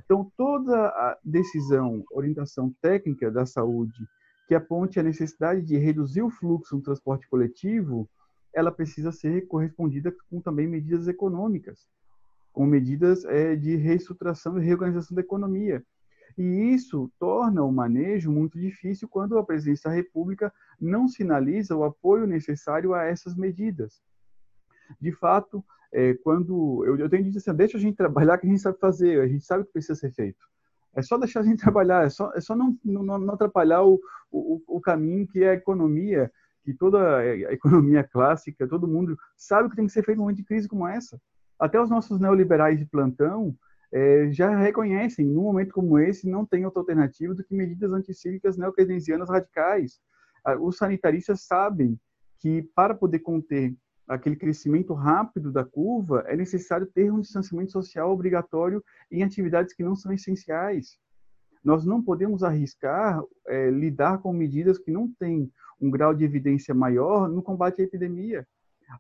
Então, 0.03 0.29
toda 0.35 0.75
a 0.87 1.17
decisão, 1.23 2.03
orientação 2.11 2.75
técnica 2.81 3.31
da 3.31 3.45
saúde 3.45 4.05
que 4.45 4.53
aponte 4.53 4.99
a 4.99 5.03
necessidade 5.03 5.61
de 5.61 5.77
reduzir 5.77 6.21
o 6.21 6.29
fluxo 6.29 6.75
no 6.75 6.83
transporte 6.83 7.29
coletivo, 7.29 8.09
ela 8.53 8.69
precisa 8.69 9.09
ser 9.09 9.47
correspondida 9.47 10.13
com 10.29 10.41
também 10.41 10.67
medidas 10.67 11.07
econômicas, 11.07 11.87
com 12.51 12.65
medidas 12.65 13.23
é, 13.23 13.55
de 13.55 13.77
reestruturação 13.77 14.59
e 14.59 14.65
reorganização 14.65 15.15
da 15.15 15.21
economia. 15.21 15.81
E 16.37 16.43
isso 16.73 17.11
torna 17.17 17.63
o 17.63 17.71
manejo 17.71 18.31
muito 18.31 18.59
difícil 18.59 19.07
quando 19.07 19.37
a 19.37 19.45
presidência 19.45 19.89
da 19.89 19.95
República 19.95 20.53
não 20.79 21.07
sinaliza 21.07 21.75
o 21.75 21.83
apoio 21.83 22.27
necessário 22.27 22.93
a 22.93 23.03
essas 23.03 23.35
medidas. 23.35 24.01
De 24.99 25.11
fato, 25.13 25.63
é, 25.93 26.13
quando 26.15 26.83
eu, 26.85 26.97
eu 26.97 27.09
tenho 27.09 27.23
dito 27.23 27.37
assim, 27.37 27.53
deixa 27.53 27.77
a 27.77 27.79
gente 27.79 27.95
trabalhar 27.95 28.37
que 28.37 28.45
a 28.45 28.49
gente 28.49 28.61
sabe 28.61 28.77
fazer, 28.79 29.21
a 29.21 29.27
gente 29.27 29.45
sabe 29.45 29.63
o 29.63 29.65
que 29.65 29.71
precisa 29.71 29.95
ser 29.95 30.11
feito. 30.11 30.45
É 30.93 31.01
só 31.01 31.17
deixar 31.17 31.39
a 31.39 31.43
gente 31.43 31.59
trabalhar, 31.63 32.05
é 32.05 32.09
só, 32.09 32.31
é 32.33 32.41
só 32.41 32.55
não, 32.55 32.77
não, 32.83 33.17
não 33.17 33.33
atrapalhar 33.33 33.83
o, 33.83 33.99
o, 34.29 34.61
o 34.67 34.81
caminho 34.81 35.25
que 35.27 35.43
é 35.43 35.51
a 35.51 35.53
economia, 35.53 36.29
que 36.63 36.73
toda 36.73 37.17
a 37.17 37.53
economia 37.53 38.03
clássica, 38.03 38.67
todo 38.67 38.87
mundo 38.87 39.17
sabe 39.37 39.69
que 39.69 39.75
tem 39.75 39.85
que 39.85 39.93
ser 39.93 40.03
feito 40.03 40.17
em 40.17 40.19
um 40.19 40.23
momento 40.23 40.37
de 40.37 40.45
crise 40.45 40.67
como 40.67 40.87
essa. 40.87 41.21
Até 41.57 41.81
os 41.81 41.89
nossos 41.89 42.19
neoliberais 42.19 42.77
de 42.77 42.85
plantão 42.85 43.55
é, 43.93 44.31
já 44.31 44.55
reconhecem, 44.57 45.25
num 45.25 45.43
momento 45.43 45.73
como 45.73 45.99
esse, 45.99 46.29
não 46.29 46.45
tem 46.45 46.65
outra 46.65 46.81
alternativa 46.81 47.33
do 47.33 47.43
que 47.43 47.55
medidas 47.55 47.91
anticíclicas 47.91 48.57
neokeynesianas 48.57 49.29
radicais. 49.29 49.99
Os 50.59 50.77
sanitaristas 50.77 51.41
sabem 51.41 51.99
que, 52.39 52.61
para 52.75 52.93
poder 52.93 53.19
conter 53.19 53.75
aquele 54.07 54.35
crescimento 54.35 54.93
rápido 54.93 55.51
da 55.51 55.63
curva, 55.63 56.23
é 56.27 56.35
necessário 56.35 56.85
ter 56.85 57.11
um 57.11 57.21
distanciamento 57.21 57.71
social 57.71 58.11
obrigatório 58.11 58.83
em 59.11 59.23
atividades 59.23 59.73
que 59.73 59.83
não 59.83 59.95
são 59.95 60.11
essenciais. 60.13 60.97
Nós 61.63 61.83
não 61.83 62.03
podemos 62.03 62.43
arriscar 62.43 63.23
é, 63.47 63.71
lidar 63.71 64.19
com 64.19 64.31
medidas 64.31 64.77
que 64.77 64.91
não 64.91 65.11
têm 65.19 65.51
um 65.81 65.89
grau 65.89 66.13
de 66.13 66.23
evidência 66.23 66.75
maior 66.75 67.27
no 67.27 67.41
combate 67.41 67.81
à 67.81 67.85
epidemia. 67.85 68.47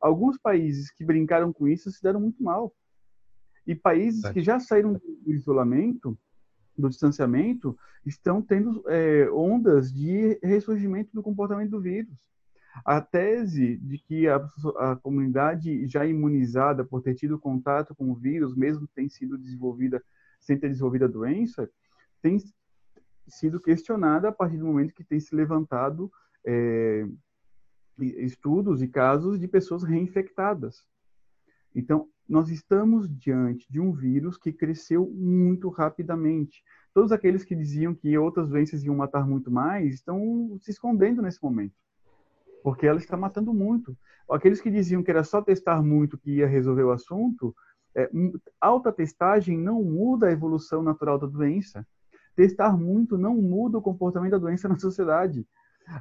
Alguns 0.01 0.37
países 0.39 0.91
que 0.91 1.05
brincaram 1.05 1.53
com 1.53 1.67
isso 1.67 1.91
se 1.91 2.01
deram 2.01 2.19
muito 2.19 2.41
mal. 2.41 2.73
E 3.65 3.73
países 3.73 4.27
que 4.29 4.41
já 4.41 4.59
saíram 4.59 4.93
do 4.93 5.33
isolamento, 5.33 6.17
do 6.77 6.89
distanciamento, 6.89 7.77
estão 8.05 8.41
tendo 8.41 8.83
é, 8.87 9.29
ondas 9.31 9.91
de 9.91 10.39
ressurgimento 10.43 11.11
do 11.13 11.23
comportamento 11.23 11.71
do 11.71 11.81
vírus. 11.81 12.13
A 12.83 12.99
tese 12.99 13.77
de 13.77 13.97
que 13.97 14.27
a, 14.27 14.35
a, 14.77 14.95
comunidade 14.97 15.87
já 15.87 16.05
imunizada 16.05 16.83
por 16.83 17.01
ter 17.01 17.15
tido 17.15 17.39
contato 17.39 17.95
com 17.95 18.11
o 18.11 18.15
vírus, 18.15 18.53
mesmo 18.55 18.87
tem 18.87 19.07
sido 19.07 19.37
desenvolvida 19.37 20.03
sem 20.39 20.59
ter 20.59 20.69
desenvolvido 20.69 21.05
a 21.05 21.09
doença, 21.09 21.69
tem 22.21 22.37
sido 23.27 23.59
questionada 23.59 24.29
a 24.29 24.31
partir 24.31 24.57
do 24.57 24.65
momento 24.65 24.93
que 24.93 25.03
tem 25.03 25.19
se 25.19 25.33
levantado 25.33 26.11
é, 26.45 27.07
estudos 27.97 28.81
e 28.81 28.87
casos 28.87 29.39
de 29.39 29.47
pessoas 29.47 29.83
reinfectadas. 29.83 30.85
Então, 31.73 32.09
nós 32.27 32.49
estamos 32.49 33.07
diante 33.09 33.71
de 33.71 33.79
um 33.79 33.91
vírus 33.91 34.37
que 34.37 34.51
cresceu 34.51 35.07
muito 35.13 35.69
rapidamente. 35.69 36.63
Todos 36.93 37.11
aqueles 37.11 37.43
que 37.43 37.55
diziam 37.55 37.93
que 37.93 38.17
outras 38.17 38.49
doenças 38.49 38.83
iam 38.83 38.95
matar 38.95 39.27
muito 39.27 39.51
mais 39.51 39.95
estão 39.95 40.57
se 40.61 40.71
escondendo 40.71 41.21
nesse 41.21 41.41
momento, 41.43 41.75
porque 42.63 42.87
ela 42.87 42.97
está 42.97 43.15
matando 43.15 43.53
muito. 43.53 43.95
Aqueles 44.29 44.59
que 44.59 44.71
diziam 44.71 45.03
que 45.03 45.11
era 45.11 45.23
só 45.23 45.41
testar 45.41 45.83
muito 45.83 46.17
que 46.17 46.37
ia 46.37 46.47
resolver 46.47 46.83
o 46.83 46.91
assunto, 46.91 47.55
é, 47.95 48.09
alta 48.59 48.91
testagem 48.91 49.57
não 49.57 49.83
muda 49.83 50.27
a 50.27 50.31
evolução 50.31 50.81
natural 50.81 51.19
da 51.19 51.27
doença. 51.27 51.87
Testar 52.35 52.75
muito 52.75 53.17
não 53.17 53.35
muda 53.35 53.77
o 53.77 53.81
comportamento 53.81 54.31
da 54.31 54.37
doença 54.37 54.67
na 54.69 54.79
sociedade. 54.79 55.47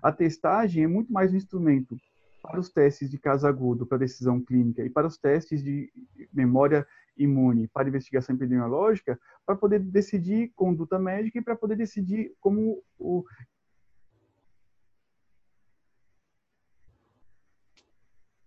A 0.02 0.10
testagem 0.10 0.84
é 0.84 0.86
muito 0.86 1.12
mais 1.12 1.32
um 1.32 1.36
instrumento 1.36 1.96
para 2.44 2.60
os 2.60 2.68
testes 2.68 3.10
de 3.10 3.18
caso 3.18 3.46
agudo 3.46 3.86
para 3.86 3.96
decisão 3.96 4.38
clínica 4.38 4.84
e 4.84 4.90
para 4.90 5.06
os 5.06 5.16
testes 5.16 5.62
de 5.62 5.90
memória 6.30 6.86
imune 7.16 7.66
para 7.68 7.88
investigação 7.88 8.36
epidemiológica, 8.36 9.18
para 9.46 9.56
poder 9.56 9.80
decidir 9.80 10.52
conduta 10.54 10.98
médica 10.98 11.38
e 11.38 11.42
para 11.42 11.56
poder 11.56 11.74
decidir 11.74 12.34
como 12.38 12.84
o 12.98 13.24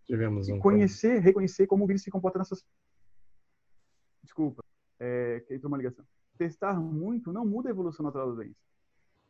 Tivemos 0.06 0.48
um 0.48 0.60
conhecer, 0.60 1.20
reconhecer 1.20 1.66
como 1.66 1.84
o 1.84 1.88
vírus 1.88 2.04
se 2.04 2.12
comporta 2.12 2.38
nessas 2.38 2.63
desculpa, 4.22 4.63
é, 5.00 5.39
que 5.48 5.56
entrou 5.56 5.72
uma 5.72 5.77
ligação. 5.77 6.06
Testar 6.38 6.80
muito 6.80 7.34
não 7.34 7.46
muda 7.46 7.68
a 7.68 7.72
evolução 7.72 8.06
natural 8.06 8.30
da 8.30 8.36
doença. 8.36 8.62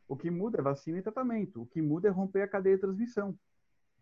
O 0.09 0.17
que 0.17 0.29
muda 0.29 0.59
é 0.59 0.61
vacina 0.61 0.97
e 0.97 1.01
tratamento. 1.01 1.61
O 1.61 1.65
que 1.65 1.81
muda 1.81 2.09
é 2.09 2.11
romper 2.11 2.41
a 2.41 2.47
cadeia 2.47 2.75
de 2.75 2.81
transmissão. 2.81 3.37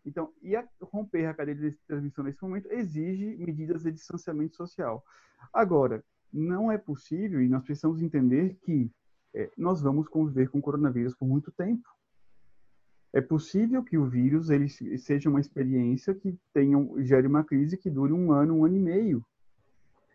Então, 0.06 0.32
e 0.40 0.54
a 0.54 0.64
romper 0.80 1.26
a 1.26 1.34
cadeia 1.34 1.56
de 1.56 1.76
transmissão 1.86 2.24
nesse 2.24 2.40
momento 2.40 2.70
exige 2.70 3.36
medidas 3.36 3.82
de 3.82 3.90
distanciamento 3.90 4.54
social. 4.54 5.04
Agora, 5.52 6.02
não 6.32 6.70
é 6.70 6.78
possível, 6.78 7.42
e 7.42 7.48
nós 7.48 7.64
precisamos 7.64 8.00
entender 8.00 8.56
que 8.62 8.88
é, 9.34 9.50
nós 9.58 9.82
vamos 9.82 10.08
conviver 10.08 10.48
com 10.48 10.58
o 10.58 10.62
coronavírus 10.62 11.14
por 11.14 11.26
muito 11.26 11.50
tempo. 11.50 11.88
É 13.12 13.20
possível 13.20 13.82
que 13.82 13.98
o 13.98 14.06
vírus 14.06 14.48
ele 14.48 14.68
seja 14.98 15.28
uma 15.28 15.40
experiência 15.40 16.14
que 16.14 16.38
tenha, 16.52 16.78
gere 17.02 17.26
uma 17.26 17.42
crise 17.42 17.76
que 17.76 17.90
dure 17.90 18.12
um 18.12 18.30
ano, 18.30 18.58
um 18.58 18.64
ano 18.64 18.76
e 18.76 18.80
meio. 18.80 19.24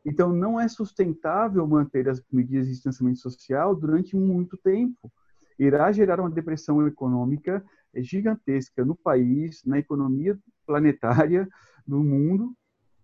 Então, 0.06 0.32
não 0.32 0.60
é 0.60 0.68
sustentável 0.68 1.68
manter 1.68 2.08
as 2.08 2.24
medidas 2.32 2.66
de 2.66 2.74
distanciamento 2.74 3.20
social 3.20 3.76
durante 3.76 4.16
muito 4.16 4.56
tempo. 4.56 5.12
Irá 5.60 5.92
gerar 5.92 6.20
uma 6.20 6.30
depressão 6.30 6.88
econômica 6.88 7.64
é 7.94 8.02
gigantesca 8.02 8.86
no 8.86 8.96
país, 8.96 9.64
na 9.66 9.78
economia 9.78 10.38
planetária 10.66 11.48
do 11.86 12.04
mundo, 12.04 12.56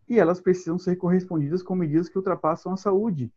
e 0.08 0.20
elas 0.20 0.40
precisam 0.40 0.78
ser 0.78 0.96
correspondidas 0.96 1.62
com 1.62 1.76
medidas 1.76 2.08
que 2.08 2.18
ultrapassam 2.18 2.72
a 2.74 2.78
saúde. 2.78 3.32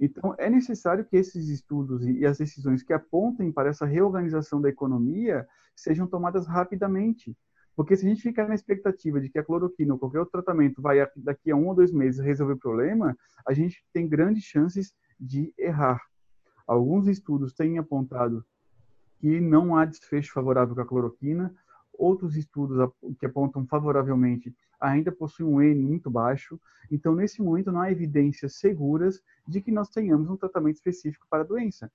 Então, 0.00 0.34
é 0.38 0.48
necessário 0.48 1.04
que 1.04 1.16
esses 1.16 1.48
estudos 1.48 2.06
e 2.06 2.24
as 2.24 2.38
decisões 2.38 2.82
que 2.82 2.92
apontem 2.92 3.50
para 3.50 3.68
essa 3.68 3.84
reorganização 3.84 4.60
da 4.60 4.68
economia 4.68 5.46
sejam 5.74 6.06
tomadas 6.06 6.46
rapidamente. 6.46 7.36
Porque 7.74 7.96
se 7.96 8.06
a 8.06 8.08
gente 8.08 8.22
ficar 8.22 8.48
na 8.48 8.54
expectativa 8.54 9.20
de 9.20 9.28
que 9.28 9.38
a 9.38 9.44
cloroquina 9.44 9.94
ou 9.94 9.98
qualquer 9.98 10.20
outro 10.20 10.32
tratamento 10.32 10.80
vai 10.80 10.98
daqui 11.16 11.50
a 11.50 11.56
um 11.56 11.68
ou 11.68 11.74
dois 11.74 11.92
meses 11.92 12.24
resolver 12.24 12.54
o 12.54 12.58
problema, 12.58 13.16
a 13.46 13.52
gente 13.52 13.84
tem 13.92 14.08
grandes 14.08 14.44
chances 14.44 14.92
de 15.18 15.52
errar. 15.58 16.00
Alguns 16.66 17.06
estudos 17.08 17.52
têm 17.52 17.78
apontado 17.78 18.44
que 19.18 19.40
não 19.40 19.76
há 19.76 19.84
desfecho 19.84 20.32
favorável 20.32 20.74
com 20.74 20.80
a 20.80 20.86
cloroquina. 20.86 21.54
Outros 21.92 22.36
estudos 22.36 22.90
que 23.18 23.26
apontam 23.26 23.66
favoravelmente 23.66 24.54
ainda 24.80 25.10
possuem 25.10 25.48
um 25.48 25.60
N 25.60 25.82
muito 25.82 26.10
baixo. 26.10 26.60
Então, 26.90 27.14
nesse 27.14 27.42
momento, 27.42 27.72
não 27.72 27.80
há 27.80 27.90
evidências 27.90 28.54
seguras 28.54 29.20
de 29.46 29.60
que 29.60 29.72
nós 29.72 29.88
tenhamos 29.88 30.30
um 30.30 30.36
tratamento 30.36 30.76
específico 30.76 31.26
para 31.28 31.42
a 31.42 31.46
doença. 31.46 31.90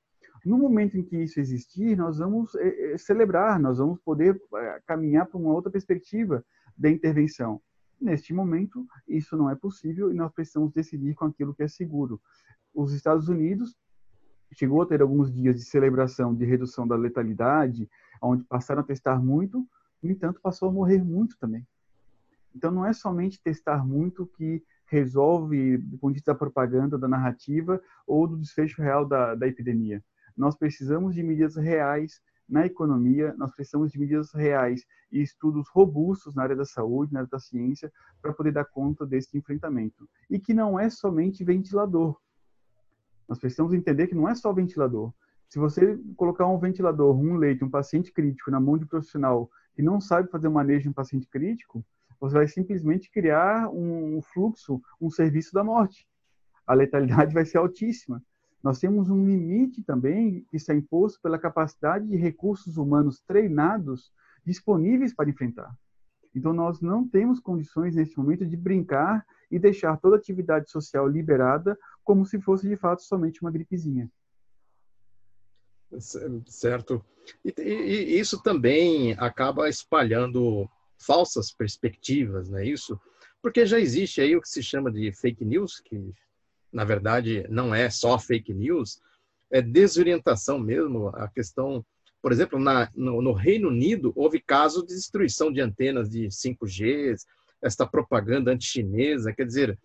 No 0.46 0.58
momento 0.58 0.98
em 0.98 1.04
que 1.04 1.18
isso 1.18 1.40
existir, 1.40 1.96
nós 1.96 2.18
vamos 2.18 2.54
é, 2.56 2.94
é, 2.94 2.98
celebrar, 2.98 3.60
nós 3.60 3.78
vamos 3.78 4.00
poder 4.00 4.42
é, 4.56 4.82
caminhar 4.86 5.26
para 5.26 5.40
uma 5.40 5.54
outra 5.54 5.72
perspectiva 5.72 6.44
da 6.78 6.90
intervenção. 6.90 7.62
Neste 8.00 8.34
momento, 8.34 8.86
isso 9.08 9.38
não 9.38 9.50
é 9.50 9.56
possível 9.56 10.12
e 10.12 10.14
nós 10.14 10.32
precisamos 10.34 10.74
decidir 10.74 11.14
com 11.14 11.26
aquilo 11.26 11.54
que 11.54 11.64
é 11.64 11.68
seguro. 11.68 12.20
Os 12.74 12.92
Estados 12.94 13.30
Unidos 13.30 13.78
chegou 14.54 14.82
a 14.82 14.86
ter 14.86 15.02
alguns 15.02 15.32
dias 15.32 15.56
de 15.56 15.64
celebração 15.64 16.34
de 16.34 16.46
redução 16.46 16.88
da 16.88 16.96
letalidade, 16.96 17.90
onde 18.22 18.44
passaram 18.44 18.82
a 18.82 18.86
testar 18.86 19.22
muito, 19.22 19.68
no 20.02 20.12
entanto, 20.12 20.42
passou 20.42 20.70
a 20.70 20.72
morrer 20.72 21.04
muito 21.04 21.38
também. 21.38 21.66
Então, 22.56 22.72
não 22.72 22.86
é 22.86 22.94
somente 22.94 23.42
testar 23.42 23.86
muito 23.86 24.28
que 24.28 24.64
resolve, 24.86 25.78
do 25.78 25.98
ponto 25.98 26.12
de 26.12 26.20
vista 26.20 26.34
da 26.34 26.38
propaganda, 26.38 26.98
da 26.98 27.08
narrativa 27.08 27.82
ou 28.06 28.28
do 28.28 28.38
desfecho 28.38 28.82
real 28.82 29.06
da, 29.06 29.34
da 29.34 29.48
epidemia. 29.48 30.04
Nós 30.38 30.56
precisamos 30.56 31.16
de 31.16 31.24
medidas 31.24 31.56
reais 31.56 32.22
na 32.48 32.66
economia, 32.66 33.34
nós 33.38 33.52
precisamos 33.56 33.92
de 33.92 34.00
medidas 34.00 34.32
reais 34.34 34.86
e 35.12 35.22
estudos 35.22 35.68
robustos 35.70 36.36
na 36.36 36.44
área 36.44 36.56
da 36.56 36.66
saúde, 36.66 37.14
na 37.14 37.22
área 37.22 37.30
da 37.30 37.40
ciência, 37.40 37.92
para 38.22 38.34
poder 38.34 38.52
dar 38.52 38.66
conta 38.66 39.06
desse 39.06 39.38
enfrentamento. 39.38 40.08
E 40.30 40.40
que 40.40 40.54
não 40.54 40.80
é 40.80 40.90
somente 40.90 41.44
ventilador, 41.44 42.20
Nós 43.28 43.40
precisamos 43.40 43.74
entender 43.74 44.08
que 44.08 44.16
não 44.16 44.28
é 44.28 44.36
só 44.36 44.52
ventilador. 44.52 45.14
Se 45.50 45.60
você 45.60 46.00
colocar 46.16 46.48
um 46.48 46.58
ventilador, 46.58 47.16
um 47.16 47.36
leito, 47.36 47.64
um 47.64 47.70
paciente 47.70 48.12
crítico 48.12 48.50
na 48.50 48.60
mão 48.60 48.78
de 48.78 48.86
um 48.86 48.88
profissional 48.88 49.50
que 49.76 49.82
não 49.82 50.02
sabe 50.02 50.30
fazer 50.30 50.48
o 50.48 50.52
manejo 50.52 50.84
de 50.84 50.90
um 50.90 50.94
paciente 50.94 51.28
crítico, 51.28 51.86
você 52.20 52.36
vai 52.36 52.48
simplesmente 52.48 53.12
criar 53.12 53.70
um 53.70 54.22
fluxo, 54.22 54.82
um 55.00 55.10
serviço 55.10 55.54
da 55.54 55.64
morte. 55.64 56.08
A 56.66 56.74
letalidade 56.74 57.34
vai 57.34 57.46
ser 57.46 57.58
altíssima. 57.58 58.24
Nós 58.64 58.80
temos 58.80 59.10
um 59.10 59.26
limite 59.26 59.84
também 59.84 60.46
que 60.50 60.56
está 60.56 60.74
imposto 60.74 61.22
pela 61.22 61.38
capacidade 61.38 62.08
de 62.08 62.16
recursos 62.16 62.78
humanos 62.78 63.20
treinados 63.20 64.12
disponíveis 64.46 65.14
para 65.14 65.30
enfrentar. 65.30 65.76
Então, 66.36 66.54
nós 66.54 66.82
não 66.82 67.08
temos 67.08 67.40
condições 67.40 67.96
neste 67.96 68.18
momento 68.18 68.46
de 68.46 68.58
brincar 68.58 69.26
e 69.52 69.60
deixar 69.60 69.98
toda 69.98 70.16
atividade 70.16 70.70
social 70.70 71.08
liberada 71.08 71.78
como 72.04 72.26
se 72.26 72.42
fosse 72.42 72.68
de 72.68 72.76
fato 72.76 73.04
somente 73.04 73.42
uma 73.42 73.52
gripezinha. 73.52 74.10
Certo. 76.48 77.04
E, 77.46 77.54
e, 77.62 78.20
isso 78.20 78.42
também 78.42 79.14
acaba 79.14 79.70
espalhando 79.70 80.68
falsas 80.98 81.52
perspectivas, 81.52 82.50
não 82.50 82.60
é 82.60 82.66
isso? 82.66 83.00
Porque 83.42 83.66
já 83.66 83.80
existe 83.80 84.22
aí 84.22 84.36
o 84.36 84.42
que 84.42 84.50
se 84.50 84.64
chama 84.64 84.92
de 84.92 85.12
fake 85.12 85.46
news, 85.46 85.80
que 85.80 86.14
na 86.72 86.84
verdade 86.84 87.46
não 87.50 87.76
é 87.76 87.90
só 87.90 88.18
fake 88.18 88.54
news, 88.54 89.00
é 89.52 89.62
desorientação 89.62 90.58
mesmo, 90.58 91.10
a 91.10 91.28
questão, 91.28 91.86
por 92.24 92.32
exemplo, 92.32 92.58
na, 92.58 92.90
no, 92.96 93.22
no 93.22 93.34
Reino 93.34 93.68
Unido 93.68 94.14
houve 94.16 94.40
casos 94.40 94.88
de 94.88 94.96
destruição 94.96 95.52
de 95.52 95.60
antenas 95.60 96.10
de 96.10 96.30
5G, 96.30 97.18
esta 97.62 97.86
propaganda 97.86 98.50
anti-chinesa, 98.50 99.34
quer 99.34 99.46
dizer, 99.46 99.78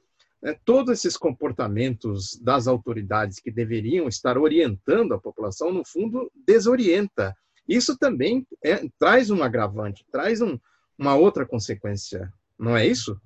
é, 0.44 0.56
todos 0.64 0.92
esses 0.92 1.16
comportamentos 1.16 2.38
das 2.40 2.68
autoridades 2.68 3.40
que 3.40 3.50
deveriam 3.50 4.06
estar 4.06 4.38
orientando 4.38 5.14
a 5.14 5.18
população, 5.18 5.72
no 5.72 5.84
fundo, 5.84 6.30
desorienta. 6.46 7.36
Isso 7.68 7.98
também 7.98 8.46
é, 8.64 8.88
traz 9.00 9.30
um 9.30 9.42
agravante, 9.42 10.06
traz 10.12 10.40
um, 10.40 10.56
uma 10.96 11.16
outra 11.16 11.44
consequência, 11.44 12.32
não 12.56 12.76
é 12.76 12.86
isso? 12.86 13.20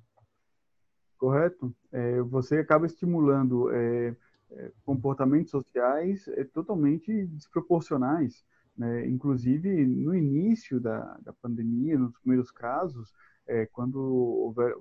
Correto. 1.18 1.70
É, 1.92 2.22
você 2.22 2.56
acaba 2.56 2.86
estimulando 2.86 3.70
é, 3.70 4.16
é 4.52 4.72
comportamentos 4.86 5.50
sociais 5.50 6.26
é, 6.28 6.44
totalmente 6.44 7.26
desproporcionais. 7.26 8.42
Né? 8.76 9.06
Inclusive, 9.06 9.86
no 9.86 10.14
início 10.14 10.80
da, 10.80 11.18
da 11.22 11.32
pandemia, 11.32 11.98
nos 11.98 12.16
primeiros 12.18 12.50
casos, 12.50 13.12
é, 13.46 13.66
quando 13.66 13.96
houver, 14.00 14.74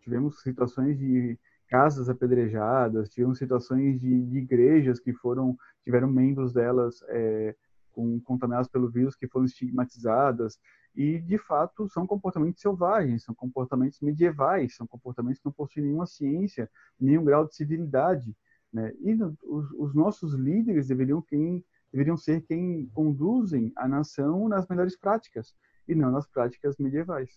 tivemos 0.00 0.40
situações 0.42 0.98
de 0.98 1.38
casas 1.68 2.08
apedrejadas, 2.08 3.08
tivemos 3.08 3.38
situações 3.38 4.00
de, 4.00 4.26
de 4.26 4.38
igrejas 4.38 5.00
que 5.00 5.12
foram 5.12 5.56
tiveram 5.82 6.08
membros 6.08 6.52
delas 6.52 7.02
é, 7.08 7.56
com, 7.90 8.20
contaminados 8.20 8.68
pelo 8.68 8.90
vírus 8.90 9.16
que 9.16 9.26
foram 9.26 9.46
estigmatizadas 9.46 10.60
e 10.94 11.18
de 11.18 11.38
fato 11.38 11.88
são 11.88 12.06
comportamentos 12.06 12.60
selvagens, 12.60 13.24
são 13.24 13.34
comportamentos 13.34 14.00
medievais, 14.00 14.76
são 14.76 14.86
comportamentos 14.86 15.38
que 15.40 15.46
não 15.46 15.52
possuem 15.52 15.86
nenhuma 15.86 16.06
ciência, 16.06 16.70
nenhum 17.00 17.24
grau 17.24 17.46
de 17.46 17.54
civilidade, 17.54 18.36
né? 18.72 18.92
E 19.00 19.14
os, 19.14 19.70
os 19.72 19.94
nossos 19.94 20.34
líderes 20.34 20.88
deveriam 20.88 21.20
quem 21.22 21.64
deveriam 21.92 22.16
ser 22.16 22.42
quem 22.42 22.86
conduzem 22.94 23.72
a 23.76 23.86
nação 23.86 24.48
nas 24.48 24.66
melhores 24.66 24.96
práticas 24.96 25.54
e 25.86 25.94
não 25.94 26.10
nas 26.10 26.26
práticas 26.26 26.76
medievais. 26.78 27.30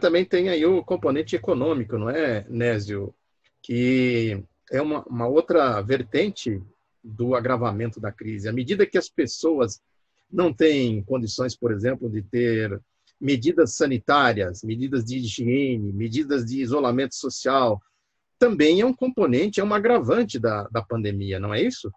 Também 0.00 0.24
tem 0.24 0.48
aí 0.48 0.64
o 0.64 0.84
componente 0.84 1.36
econômico, 1.36 1.98
não 1.98 2.08
é, 2.08 2.46
Nésio? 2.48 3.14
Que 3.62 4.42
é 4.70 4.80
uma, 4.80 5.04
uma 5.04 5.26
outra 5.26 5.80
vertente 5.80 6.62
do 7.02 7.34
agravamento 7.34 8.00
da 8.00 8.12
crise. 8.12 8.48
À 8.48 8.52
medida 8.52 8.86
que 8.86 8.96
as 8.96 9.08
pessoas 9.08 9.82
não 10.30 10.52
têm 10.52 11.02
condições, 11.02 11.56
por 11.56 11.72
exemplo, 11.72 12.08
de 12.08 12.22
ter 12.22 12.80
medidas 13.20 13.74
sanitárias, 13.74 14.62
medidas 14.62 15.04
de 15.04 15.18
higiene, 15.18 15.92
medidas 15.92 16.44
de 16.44 16.60
isolamento 16.60 17.14
social, 17.14 17.80
também 18.38 18.80
é 18.80 18.86
um 18.86 18.94
componente, 18.94 19.60
é 19.60 19.64
um 19.64 19.74
agravante 19.74 20.38
da, 20.38 20.64
da 20.68 20.82
pandemia, 20.82 21.38
não 21.38 21.54
é 21.54 21.62
isso? 21.62 21.92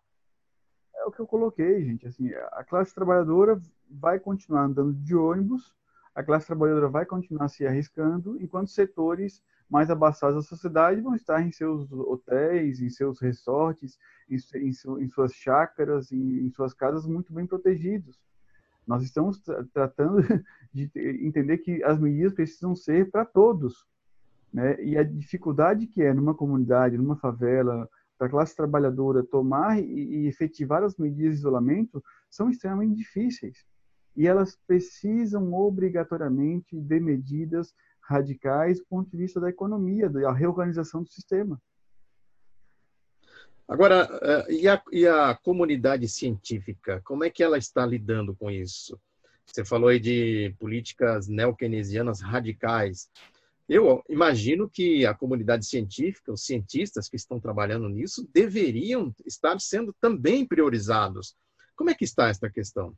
O 1.05 1.11
que 1.11 1.19
eu 1.19 1.27
coloquei, 1.27 1.83
gente. 1.85 2.07
Assim, 2.07 2.33
a 2.33 2.63
classe 2.63 2.93
trabalhadora 2.93 3.61
vai 3.89 4.19
continuar 4.19 4.63
andando 4.63 4.93
de 4.93 5.15
ônibus, 5.15 5.73
a 6.13 6.23
classe 6.23 6.47
trabalhadora 6.47 6.87
vai 6.89 7.05
continuar 7.05 7.47
se 7.49 7.65
arriscando, 7.65 8.41
enquanto 8.41 8.69
setores 8.69 9.43
mais 9.69 9.89
abastados 9.89 10.35
da 10.35 10.41
sociedade 10.41 11.01
vão 11.01 11.15
estar 11.15 11.41
em 11.41 11.51
seus 11.51 11.91
hotéis, 11.91 12.81
em 12.81 12.89
seus 12.89 13.19
resorts, 13.19 13.97
em, 14.29 14.37
em, 14.55 14.69
em 14.69 15.09
suas 15.09 15.33
chácaras, 15.33 16.11
em, 16.11 16.45
em, 16.45 16.49
suas 16.51 16.73
casas 16.73 17.05
muito 17.05 17.33
bem 17.33 17.45
protegidos. 17.45 18.19
Nós 18.85 19.03
estamos 19.03 19.39
tra 19.39 19.63
tratando 19.73 20.17
de 20.73 20.89
entender 20.95 21.57
que 21.59 21.83
as 21.83 21.99
medidas 21.99 22.33
precisam 22.33 22.75
ser 22.75 23.09
para 23.09 23.25
todos. 23.25 23.85
Né? 24.53 24.81
E 24.83 24.97
a 24.97 25.03
dificuldade 25.03 25.87
que 25.87 26.01
é 26.01 26.13
numa 26.13 26.33
comunidade, 26.33 26.97
numa 26.97 27.17
favela, 27.17 27.89
para 28.17 28.27
a 28.27 28.29
classe 28.29 28.55
trabalhadora 28.55 29.23
tomar 29.23 29.79
e, 29.79 30.27
efetivar 30.27 30.83
as 30.83 30.97
medidas 30.97 31.33
de 31.33 31.39
isolamento 31.39 32.03
são 32.29 32.49
extremamente 32.49 32.97
difíceis 32.97 33.65
e 34.15 34.27
elas 34.27 34.57
precisam 34.65 35.53
obrigatoriamente 35.53 36.79
de 36.79 36.99
medidas 36.99 37.73
radicais 38.01 38.79
do 38.79 38.85
ponto 38.85 39.11
de 39.11 39.17
vista 39.17 39.39
da 39.39 39.49
economia, 39.49 40.09
da 40.09 40.31
reorganização 40.31 41.03
do 41.03 41.09
sistema. 41.09 41.61
Agora, 43.67 44.07
eh, 44.21 44.53
e 44.53 44.67
a, 44.67 44.81
e 44.91 45.07
a 45.07 45.33
comunidade 45.35 46.07
científica, 46.07 47.01
como 47.03 47.23
é 47.23 47.29
que 47.29 47.43
ela 47.43 47.57
está 47.57 47.85
lidando 47.85 48.35
com 48.35 48.49
isso? 48.49 48.99
Você 49.45 49.65
falou 49.65 49.89
aí 49.89 49.99
de 49.99 50.55
políticas 50.59 51.27
neo-keynesianas 51.27 52.21
radicais. 52.21 53.09
Eu 53.67 54.03
imagino 54.07 54.69
que 54.69 55.05
a 55.05 55.13
comunidade 55.13 55.65
científica, 55.65 56.31
os 56.31 56.45
cientistas 56.45 57.09
que 57.09 57.15
estão 57.15 57.39
trabalhando 57.39 57.89
nisso, 57.89 58.27
deveriam 58.31 59.13
estar 59.25 59.59
sendo 59.59 59.93
também 59.99 60.45
priorizados. 60.45 61.35
Como 61.75 61.89
é 61.89 61.95
que 61.95 62.05
está 62.05 62.29
esta 62.29 62.49
questão? 62.49 62.95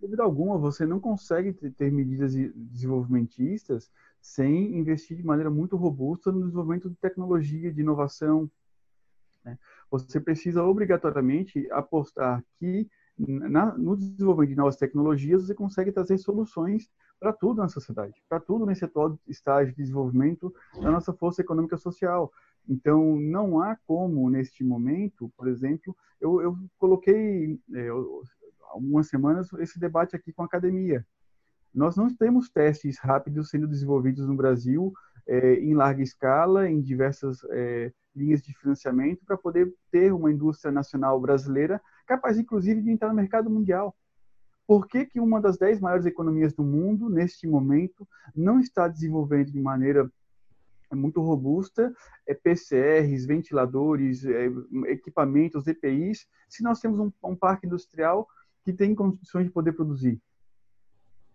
dúvida 0.00 0.22
alguma, 0.22 0.58
você 0.58 0.86
não 0.86 1.00
consegue 1.00 1.52
ter 1.52 1.90
medidas 1.90 2.32
desenvolvimentistas 2.32 3.90
sem 4.20 4.76
investir 4.76 5.16
de 5.16 5.24
maneira 5.24 5.50
muito 5.50 5.76
robusta 5.76 6.32
no 6.32 6.40
desenvolvimento 6.40 6.88
de 6.88 6.96
tecnologia, 6.96 7.72
de 7.72 7.80
inovação. 7.80 8.50
Né? 9.44 9.58
Você 9.90 10.20
precisa 10.20 10.62
obrigatoriamente 10.62 11.70
apostar 11.70 12.44
que 12.58 12.88
na, 13.18 13.76
no 13.76 13.96
desenvolvimento 13.96 14.50
de 14.50 14.56
novas 14.56 14.76
tecnologias 14.76 15.46
você 15.46 15.54
consegue 15.54 15.92
trazer 15.92 16.18
soluções 16.18 16.88
para 17.18 17.32
tudo 17.32 17.60
na 17.60 17.68
sociedade, 17.68 18.22
para 18.28 18.40
tudo 18.40 18.64
nesse 18.64 18.84
atual 18.84 19.18
estágio 19.26 19.74
de 19.74 19.82
desenvolvimento 19.82 20.54
da 20.80 20.90
nossa 20.90 21.12
força 21.12 21.40
econômica 21.40 21.76
social. 21.76 22.32
Então, 22.68 23.16
não 23.16 23.60
há 23.60 23.76
como, 23.86 24.28
neste 24.28 24.62
momento, 24.62 25.32
por 25.36 25.48
exemplo, 25.48 25.96
eu, 26.20 26.40
eu 26.40 26.58
coloquei, 26.78 27.58
é, 27.74 27.88
algumas 28.70 29.08
semanas 29.08 29.52
esse 29.54 29.78
debate 29.78 30.14
aqui 30.14 30.32
com 30.32 30.42
a 30.42 30.46
academia. 30.46 31.04
Nós 31.74 31.96
não 31.96 32.08
temos 32.14 32.50
testes 32.50 32.98
rápidos 32.98 33.50
sendo 33.50 33.66
desenvolvidos 33.66 34.26
no 34.26 34.34
Brasil 34.34 34.92
é, 35.26 35.54
em 35.54 35.74
larga 35.74 36.02
escala, 36.02 36.68
em 36.68 36.80
diversas 36.80 37.44
é, 37.50 37.92
linhas 38.14 38.42
de 38.42 38.52
financiamento, 38.54 39.24
para 39.24 39.36
poder 39.36 39.72
ter 39.90 40.12
uma 40.12 40.32
indústria 40.32 40.72
nacional 40.72 41.20
brasileira 41.20 41.80
capaz, 42.06 42.38
inclusive, 42.38 42.82
de 42.82 42.90
entrar 42.90 43.08
no 43.08 43.14
mercado 43.14 43.50
mundial. 43.50 43.94
Por 44.68 44.86
que, 44.86 45.06
que 45.06 45.18
uma 45.18 45.40
das 45.40 45.56
dez 45.56 45.80
maiores 45.80 46.04
economias 46.04 46.52
do 46.52 46.62
mundo, 46.62 47.08
neste 47.08 47.48
momento, 47.48 48.06
não 48.36 48.60
está 48.60 48.86
desenvolvendo 48.86 49.50
de 49.50 49.58
maneira 49.58 50.12
muito 50.92 51.22
robusta 51.22 51.90
é, 52.26 52.34
PCRs, 52.34 53.24
ventiladores, 53.24 54.26
é, 54.26 54.50
equipamentos, 54.88 55.66
EPIs, 55.66 56.26
se 56.50 56.62
nós 56.62 56.80
temos 56.80 56.98
um, 57.00 57.10
um 57.24 57.34
parque 57.34 57.66
industrial 57.66 58.28
que 58.62 58.74
tem 58.74 58.94
condições 58.94 59.46
de 59.46 59.50
poder 59.50 59.72
produzir. 59.72 60.20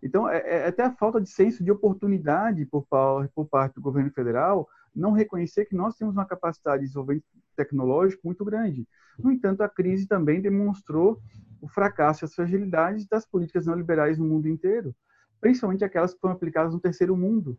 Então, 0.00 0.28
é, 0.28 0.38
é 0.38 0.66
até 0.68 0.84
a 0.84 0.94
falta 0.94 1.20
de 1.20 1.28
senso 1.28 1.64
de 1.64 1.72
oportunidade 1.72 2.64
por, 2.66 2.86
por 3.34 3.46
parte 3.46 3.74
do 3.74 3.80
governo 3.80 4.12
federal 4.12 4.68
não 4.94 5.12
reconhecer 5.12 5.64
que 5.64 5.74
nós 5.74 5.96
temos 5.96 6.14
uma 6.14 6.24
capacidade 6.24 6.80
de 6.82 6.86
desenvolvimento 6.86 7.24
tecnológico 7.56 8.22
muito 8.24 8.44
grande. 8.44 8.86
No 9.18 9.30
entanto, 9.30 9.62
a 9.62 9.68
crise 9.68 10.06
também 10.06 10.40
demonstrou 10.40 11.20
o 11.60 11.68
fracasso 11.68 12.24
e 12.24 12.26
as 12.26 12.34
fragilidades 12.34 13.06
das 13.06 13.26
políticas 13.26 13.66
neoliberais 13.66 14.18
no 14.18 14.24
mundo 14.24 14.48
inteiro, 14.48 14.94
principalmente 15.40 15.84
aquelas 15.84 16.12
que 16.14 16.20
foram 16.20 16.34
aplicadas 16.34 16.72
no 16.72 16.80
terceiro 16.80 17.16
mundo, 17.16 17.58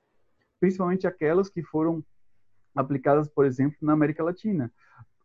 principalmente 0.60 1.08
aquelas 1.08 1.50
que 1.50 1.62
foram 1.64 2.04
aplicadas, 2.76 3.28
por 3.28 3.46
exemplo, 3.46 3.78
na 3.82 3.94
América 3.94 4.24
Latina. 4.24 4.72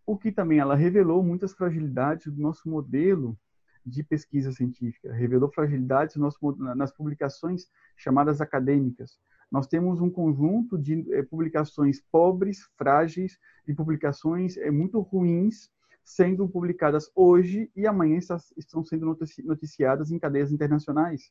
O 0.07 0.17
que 0.17 0.33
também 0.33 0.59
ela 0.59 0.75
revelou 0.75 1.23
muitas 1.23 1.53
fragilidades 1.53 2.33
do 2.33 2.41
nosso 2.41 2.69
modelo 2.69 3.39
de 3.85 4.03
pesquisa 4.03 4.53
científica, 4.53 5.13
revelou 5.13 5.51
fragilidades 5.51 6.17
nas 6.17 6.93
publicações 6.93 7.67
chamadas 7.97 8.41
acadêmicas. 8.41 9.19
Nós 9.51 9.67
temos 9.67 10.01
um 10.01 10.09
conjunto 10.09 10.79
de 10.79 11.13
é, 11.13 11.23
publicações 11.23 12.01
pobres, 12.13 12.69
frágeis, 12.77 13.39
de 13.67 13.75
publicações 13.75 14.57
é, 14.57 14.71
muito 14.71 15.01
ruins 15.01 15.71
sendo 16.05 16.49
publicadas 16.49 17.11
hoje 17.15 17.71
e 17.77 17.87
amanhã 17.87 18.19
estão 18.57 18.85
sendo 18.85 19.17
noticiadas 19.45 20.11
em 20.11 20.19
cadeias 20.19 20.51
internacionais. 20.51 21.31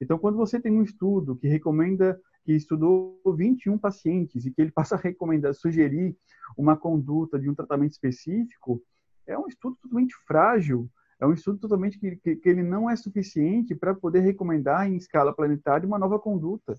Então, 0.00 0.18
quando 0.18 0.36
você 0.36 0.60
tem 0.60 0.72
um 0.72 0.82
estudo 0.82 1.36
que 1.36 1.48
recomenda, 1.48 2.20
que 2.44 2.52
estudou 2.52 3.20
21 3.36 3.78
pacientes 3.78 4.44
e 4.44 4.50
que 4.50 4.60
ele 4.60 4.70
passa 4.74 4.96
a 4.96 4.98
recomendar, 4.98 5.54
sugerir 5.54 6.16
uma 6.56 6.76
conduta 6.76 7.38
de 7.38 7.48
um 7.48 7.54
tratamento 7.54 7.92
específico, 7.92 8.82
é 9.26 9.38
um 9.38 9.46
estudo 9.46 9.76
totalmente 9.80 10.14
frágil, 10.26 10.90
é 11.20 11.26
um 11.26 11.32
estudo 11.32 11.58
totalmente 11.58 11.98
que, 11.98 12.16
que, 12.16 12.36
que 12.36 12.48
ele 12.48 12.62
não 12.62 12.90
é 12.90 12.96
suficiente 12.96 13.74
para 13.74 13.94
poder 13.94 14.20
recomendar 14.20 14.90
em 14.90 14.96
escala 14.96 15.32
planetária 15.32 15.86
uma 15.86 15.98
nova 15.98 16.18
conduta, 16.18 16.74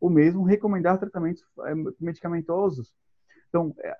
ou 0.00 0.10
mesmo 0.10 0.44
recomendar 0.44 0.98
tratamentos 0.98 1.42
eh, 1.66 1.74
medicamentosos. 2.00 2.92
Então, 3.48 3.74
é, 3.78 3.96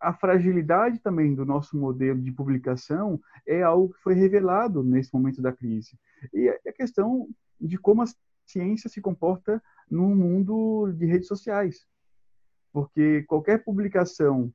a 0.00 0.12
fragilidade 0.12 0.98
também 1.00 1.34
do 1.34 1.44
nosso 1.44 1.76
modelo 1.76 2.20
de 2.20 2.32
publicação 2.32 3.20
é 3.46 3.62
algo 3.62 3.92
que 3.92 4.00
foi 4.00 4.14
revelado 4.14 4.82
nesse 4.82 5.12
momento 5.12 5.40
da 5.40 5.52
crise. 5.52 5.98
E 6.32 6.48
a 6.48 6.72
questão 6.72 7.28
de 7.60 7.78
como 7.78 8.02
a 8.02 8.06
ciência 8.46 8.88
se 8.88 9.00
comporta 9.00 9.62
no 9.90 10.14
mundo 10.14 10.92
de 10.92 11.06
redes 11.06 11.28
sociais. 11.28 11.86
Porque 12.72 13.22
qualquer 13.22 13.64
publicação 13.64 14.52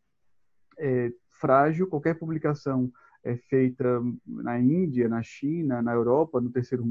é, 0.77 1.11
frágil, 1.31 1.87
qualquer 1.87 2.17
publicação 2.17 2.91
é 3.23 3.35
feita 3.35 4.01
na 4.25 4.59
Índia, 4.59 5.07
na 5.07 5.21
China, 5.21 5.81
na 5.81 5.93
Europa, 5.93 6.41
no 6.41 6.51
terceiro 6.51 6.85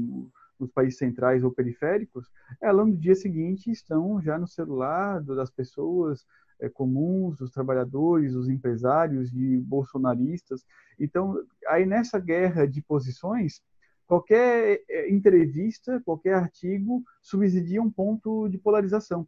nos 0.61 0.71
países 0.71 0.97
centrais 0.97 1.43
ou 1.43 1.51
periféricos, 1.51 2.29
ela 2.61 2.85
no 2.85 2.95
dia 2.95 3.15
seguinte 3.15 3.71
estão 3.71 4.21
já 4.21 4.37
no 4.37 4.47
celular 4.47 5.21
das 5.21 5.49
pessoas, 5.49 6.25
é, 6.59 6.69
comuns, 6.69 7.41
os 7.41 7.51
trabalhadores, 7.51 8.35
os 8.35 8.47
empresários, 8.47 9.31
de 9.31 9.57
bolsonaristas. 9.57 10.63
Então, 10.99 11.43
aí 11.67 11.85
nessa 11.85 12.19
guerra 12.19 12.67
de 12.67 12.81
posições, 12.81 13.61
qualquer 14.05 14.81
é, 14.87 15.11
entrevista, 15.11 15.99
qualquer 16.05 16.35
artigo 16.35 17.03
subsidia 17.21 17.81
um 17.81 17.89
ponto 17.89 18.47
de 18.47 18.57
polarização. 18.57 19.27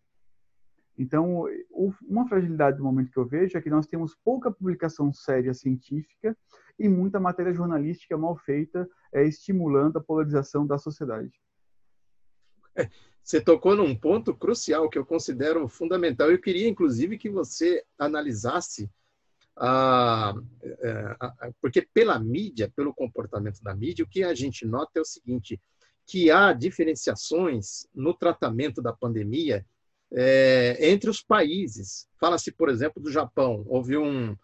Então, 0.97 1.45
uma 2.01 2.27
fragilidade 2.27 2.77
do 2.77 2.84
momento 2.84 3.12
que 3.12 3.17
eu 3.17 3.27
vejo 3.27 3.58
é 3.58 3.62
que 3.62 3.69
nós 3.69 3.88
temos 3.88 4.15
pouca 4.23 4.51
publicação 4.51 5.12
séria 5.12 5.53
científica 5.53 6.38
e 6.77 6.88
muita 6.88 7.19
matéria 7.19 7.53
jornalística 7.53 8.17
mal 8.17 8.38
feita, 8.38 8.88
é, 9.12 9.23
estimulando 9.23 9.97
a 9.97 10.03
polarização 10.03 10.65
da 10.65 10.77
sociedade. 10.77 11.32
É, 12.75 12.89
você 13.23 13.41
tocou 13.41 13.75
num 13.75 13.95
ponto 13.95 14.36
crucial 14.36 14.89
que 14.89 14.97
eu 14.97 15.06
considero 15.06 15.67
fundamental. 15.67 16.29
Eu 16.29 16.41
queria, 16.41 16.67
inclusive, 16.67 17.17
que 17.17 17.29
você 17.29 17.84
analisasse 17.97 18.89
a, 19.56 20.34
a, 21.19 21.51
porque 21.62 21.88
pela 21.93 22.19
mídia, 22.19 22.71
pelo 22.75 22.93
comportamento 22.93 23.62
da 23.62 23.73
mídia, 23.73 24.03
o 24.03 24.08
que 24.08 24.23
a 24.23 24.34
gente 24.34 24.65
nota 24.65 24.91
é 24.95 25.01
o 25.01 25.06
seguinte, 25.06 25.62
que 26.06 26.29
há 26.29 26.53
diferenciações 26.53 27.88
no 27.93 28.13
tratamento 28.13 28.82
da 28.82 28.91
pandemia 28.91 29.65
é, 30.13 30.78
entre 30.91 31.10
os 31.10 31.21
países. 31.21 32.08
Fala-se, 32.19 32.52
por 32.52 32.69
exemplo, 32.69 33.02
do 33.02 33.12
Japão. 33.12 33.63
Houve 33.67 33.97
um, 33.97 34.36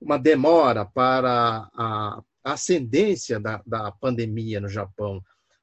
uma 0.00 0.18
demora 0.18 0.84
para 0.84 1.68
a 1.74 2.22
ascendência 2.42 3.40
da, 3.40 3.62
da 3.66 3.90
pandemia 3.92 4.60
no 4.60 4.68
Japão. 4.68 5.22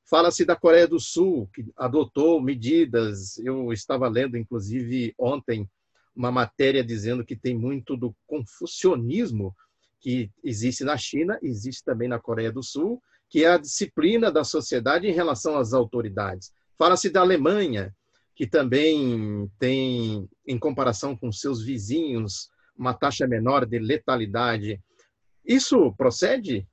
Fala-se 0.10 0.44
da 0.44 0.56
Coreia 0.56 0.88
do 0.88 1.00
Sul, 1.00 1.50
que 1.54 1.66
adotou 1.78 2.42
medidas. 2.42 3.38
Eu 3.40 3.72
estava 3.72 4.08
lendo, 4.08 4.38
inclusive, 4.38 5.14
ontem, 5.18 5.70
uma 6.16 6.32
matéria 6.32 6.84
dizendo 6.84 7.24
que 7.24 7.36
tem 7.36 7.58
muito 7.58 7.96
do 7.96 8.14
confucionismo 8.28 9.56
que 10.00 10.30
existe 10.44 10.84
na 10.84 10.98
China, 10.98 11.40
existe 11.42 11.84
também 11.84 12.10
na 12.10 12.20
Coreia 12.20 12.52
do 12.52 12.64
Sul, 12.64 13.02
que 13.30 13.46
é 13.46 13.52
a 13.52 13.58
disciplina 13.58 14.32
da 14.32 14.44
sociedade 14.44 15.08
em 15.08 15.14
relação 15.14 15.58
às 15.58 15.72
autoridades. 15.72 16.52
Fala-se 16.78 17.10
da 17.10 17.22
Alemanha, 17.22 17.96
que 18.42 18.48
também 18.48 19.48
tem, 19.60 20.28
em 20.48 20.58
comparação 20.58 21.16
com 21.16 21.32
seus 21.32 21.64
vizinhos, 21.64 22.50
uma 22.76 22.92
taxa 22.92 23.28
menor 23.28 23.68
de 23.68 23.78
letalidade. 23.78 24.82
Isso 25.46 25.94
procede? 25.96 26.68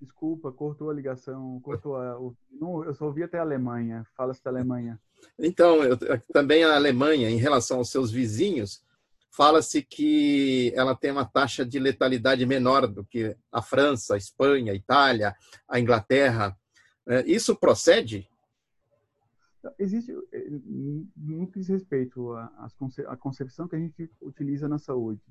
Desculpa, 0.00 0.52
cortou 0.52 0.90
a 0.90 0.94
ligação, 0.94 1.58
cortou 1.60 1.96
a, 1.96 2.16
não, 2.52 2.84
eu 2.84 2.94
só 2.94 3.06
ouvi 3.06 3.24
até 3.24 3.40
a 3.40 3.42
Alemanha. 3.42 4.06
Fala-se 4.16 4.44
da 4.44 4.52
Alemanha. 4.52 5.00
Então, 5.36 5.82
eu, 5.82 5.98
também 6.32 6.62
a 6.62 6.76
Alemanha, 6.76 7.28
em 7.28 7.36
relação 7.36 7.78
aos 7.78 7.90
seus 7.90 8.12
vizinhos, 8.12 8.80
fala-se 9.36 9.82
que 9.82 10.72
ela 10.74 10.94
tem 10.94 11.10
uma 11.10 11.24
taxa 11.24 11.64
de 11.64 11.78
letalidade 11.78 12.44
menor 12.46 12.86
do 12.86 13.04
que 13.04 13.36
a 13.50 13.62
França, 13.62 14.14
a 14.14 14.18
Espanha, 14.18 14.72
a 14.72 14.76
Itália, 14.76 15.34
a 15.68 15.80
Inglaterra. 15.80 16.56
É, 17.06 17.24
isso 17.26 17.56
procede? 17.56 18.28
Existe, 19.78 20.12
eh, 20.32 20.46
no 21.16 21.46
que 21.46 21.58
diz 21.58 21.68
respeito 21.68 22.32
à 22.32 23.16
concepção 23.16 23.66
que 23.66 23.76
a 23.76 23.78
gente 23.78 24.10
utiliza 24.20 24.68
na 24.68 24.78
saúde 24.78 25.22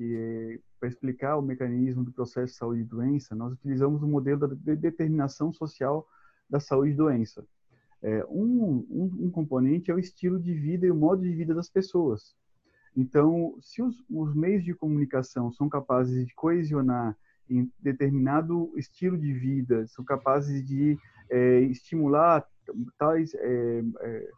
que 0.00 0.58
para 0.78 0.88
explicar 0.88 1.36
o 1.36 1.42
mecanismo 1.42 2.02
do 2.02 2.10
processo 2.10 2.54
de 2.54 2.58
saúde 2.58 2.80
e 2.80 2.84
doença, 2.84 3.34
nós 3.34 3.52
utilizamos 3.52 4.02
o 4.02 4.08
modelo 4.08 4.48
da 4.48 4.74
determinação 4.74 5.52
social 5.52 6.08
da 6.48 6.58
saúde 6.58 6.92
e 6.92 6.94
doença. 6.94 7.46
É, 8.00 8.24
um, 8.30 8.86
um, 8.88 9.26
um, 9.26 9.30
componente 9.30 9.90
é 9.90 9.94
o 9.94 9.98
estilo 9.98 10.40
de 10.40 10.54
vida 10.54 10.86
e 10.86 10.90
o 10.90 10.96
modo 10.96 11.20
de 11.20 11.34
vida 11.34 11.54
das 11.54 11.68
pessoas. 11.68 12.34
Então, 12.96 13.56
se 13.60 13.82
os, 13.82 14.02
os 14.10 14.34
meios 14.34 14.64
de 14.64 14.74
comunicação 14.74 15.52
são 15.52 15.68
capazes 15.68 16.26
de 16.26 16.34
coesionar 16.34 17.16
em 17.48 17.70
determinado 17.78 18.72
estilo 18.76 19.18
de 19.18 19.32
vida, 19.32 19.86
são 19.88 20.04
capazes 20.04 20.64
de 20.64 20.98
é, 21.28 21.60
estimular 21.60 22.46
tais 22.98 23.34
é, 23.34 23.82
é 24.00 24.28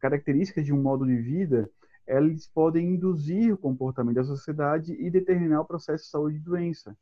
características 0.00 0.64
de 0.64 0.72
um 0.72 0.80
modo 0.80 1.06
de 1.06 1.16
vida, 1.16 1.68
eles 2.06 2.48
podem 2.48 2.94
induzir 2.94 3.52
o 3.52 3.58
comportamento 3.58 4.16
da 4.16 4.24
sociedade 4.24 4.94
e 4.94 5.10
determinar 5.10 5.60
o 5.60 5.64
processo 5.64 6.04
de 6.04 6.10
saúde 6.10 6.36
e 6.36 6.40
doença. 6.40 6.96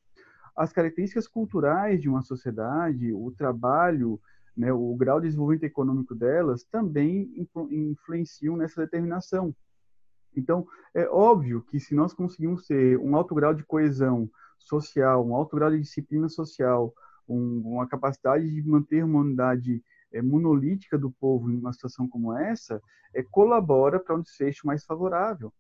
As 0.57 0.72
características 0.72 1.28
culturais 1.28 2.02
de 2.02 2.09
uma 2.09 2.20
sociedade, 2.20 3.12
o 3.12 3.31
trabalho, 3.31 4.20
né, 4.57 4.72
o 4.72 4.94
grau 4.96 5.20
de 5.20 5.28
desenvolvimento 5.28 5.64
econômico 5.64 6.14
delas 6.14 6.64
também 6.64 7.33
influenciam 7.70 8.57
nessa 8.57 8.83
determinação. 8.83 9.54
Então, 10.38 10.66
é 10.94 11.09
óbvio 11.09 11.62
que 11.62 11.81
se 11.81 11.94
nós 11.94 12.12
conseguimos 12.12 12.66
ter 12.66 12.98
um 12.98 13.16
alto 13.16 13.35
grau 13.35 13.53
de 13.53 13.64
coesão 13.64 14.31
social, 14.59 15.27
um 15.27 15.35
alto 15.35 15.57
grau 15.57 15.70
de 15.70 15.81
disciplina 15.81 16.29
social, 16.29 16.94
um, 17.29 17.74
uma 17.74 17.87
capacidade 17.87 18.48
de 18.48 18.62
manter 18.62 19.05
uma 19.05 19.20
unidade 19.20 19.83
é, 20.12 20.22
monolítica 20.22 20.98
do 20.98 21.11
povo 21.11 21.51
em 21.51 21.59
uma 21.59 21.72
situação 21.72 22.09
como 22.09 22.33
essa 22.33 22.81
é, 23.14 23.22
colabora 23.22 24.01
para 24.01 24.14
um 24.14 24.22
desfecho 24.22 24.66
mais 24.66 24.85
favorável. 24.85 25.53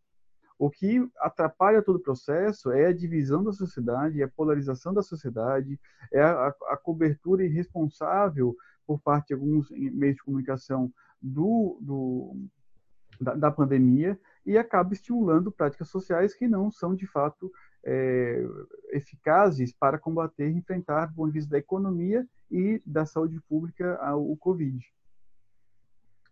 O 0.58 0.68
que 0.68 1.08
atrapalha 1.18 1.82
todo 1.82 1.96
o 1.96 2.02
processo 2.02 2.72
é 2.72 2.86
a 2.86 2.92
divisão 2.92 3.44
da 3.44 3.52
sociedade, 3.52 4.20
é 4.20 4.24
a 4.24 4.28
polarização 4.28 4.92
da 4.92 5.02
sociedade, 5.02 5.78
é 6.12 6.20
a, 6.20 6.48
a 6.70 6.76
cobertura 6.76 7.44
irresponsável 7.44 8.56
por 8.84 9.00
parte 9.00 9.28
de 9.28 9.34
alguns 9.34 9.70
meios 9.70 10.16
de 10.16 10.22
comunicação 10.24 10.92
do, 11.22 11.78
do 11.80 12.36
da, 13.20 13.34
da, 13.34 13.50
pandemia 13.50 14.18
e 14.48 14.56
acaba 14.56 14.94
estimulando 14.94 15.52
práticas 15.52 15.90
sociais 15.90 16.34
que 16.34 16.48
não 16.48 16.70
são 16.70 16.94
de 16.94 17.06
fato 17.06 17.52
é, 17.84 18.42
eficazes 18.92 19.74
para 19.74 19.98
combater 19.98 20.48
e 20.48 20.56
enfrentar, 20.56 21.06
do 21.06 21.14
ponto 21.14 21.26
de 21.26 21.38
vista 21.38 21.50
da 21.50 21.58
economia 21.58 22.26
e 22.50 22.80
da 22.86 23.04
saúde 23.04 23.38
pública, 23.46 24.00
o 24.16 24.34
Covid. 24.38 24.82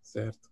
Certo. 0.02 0.48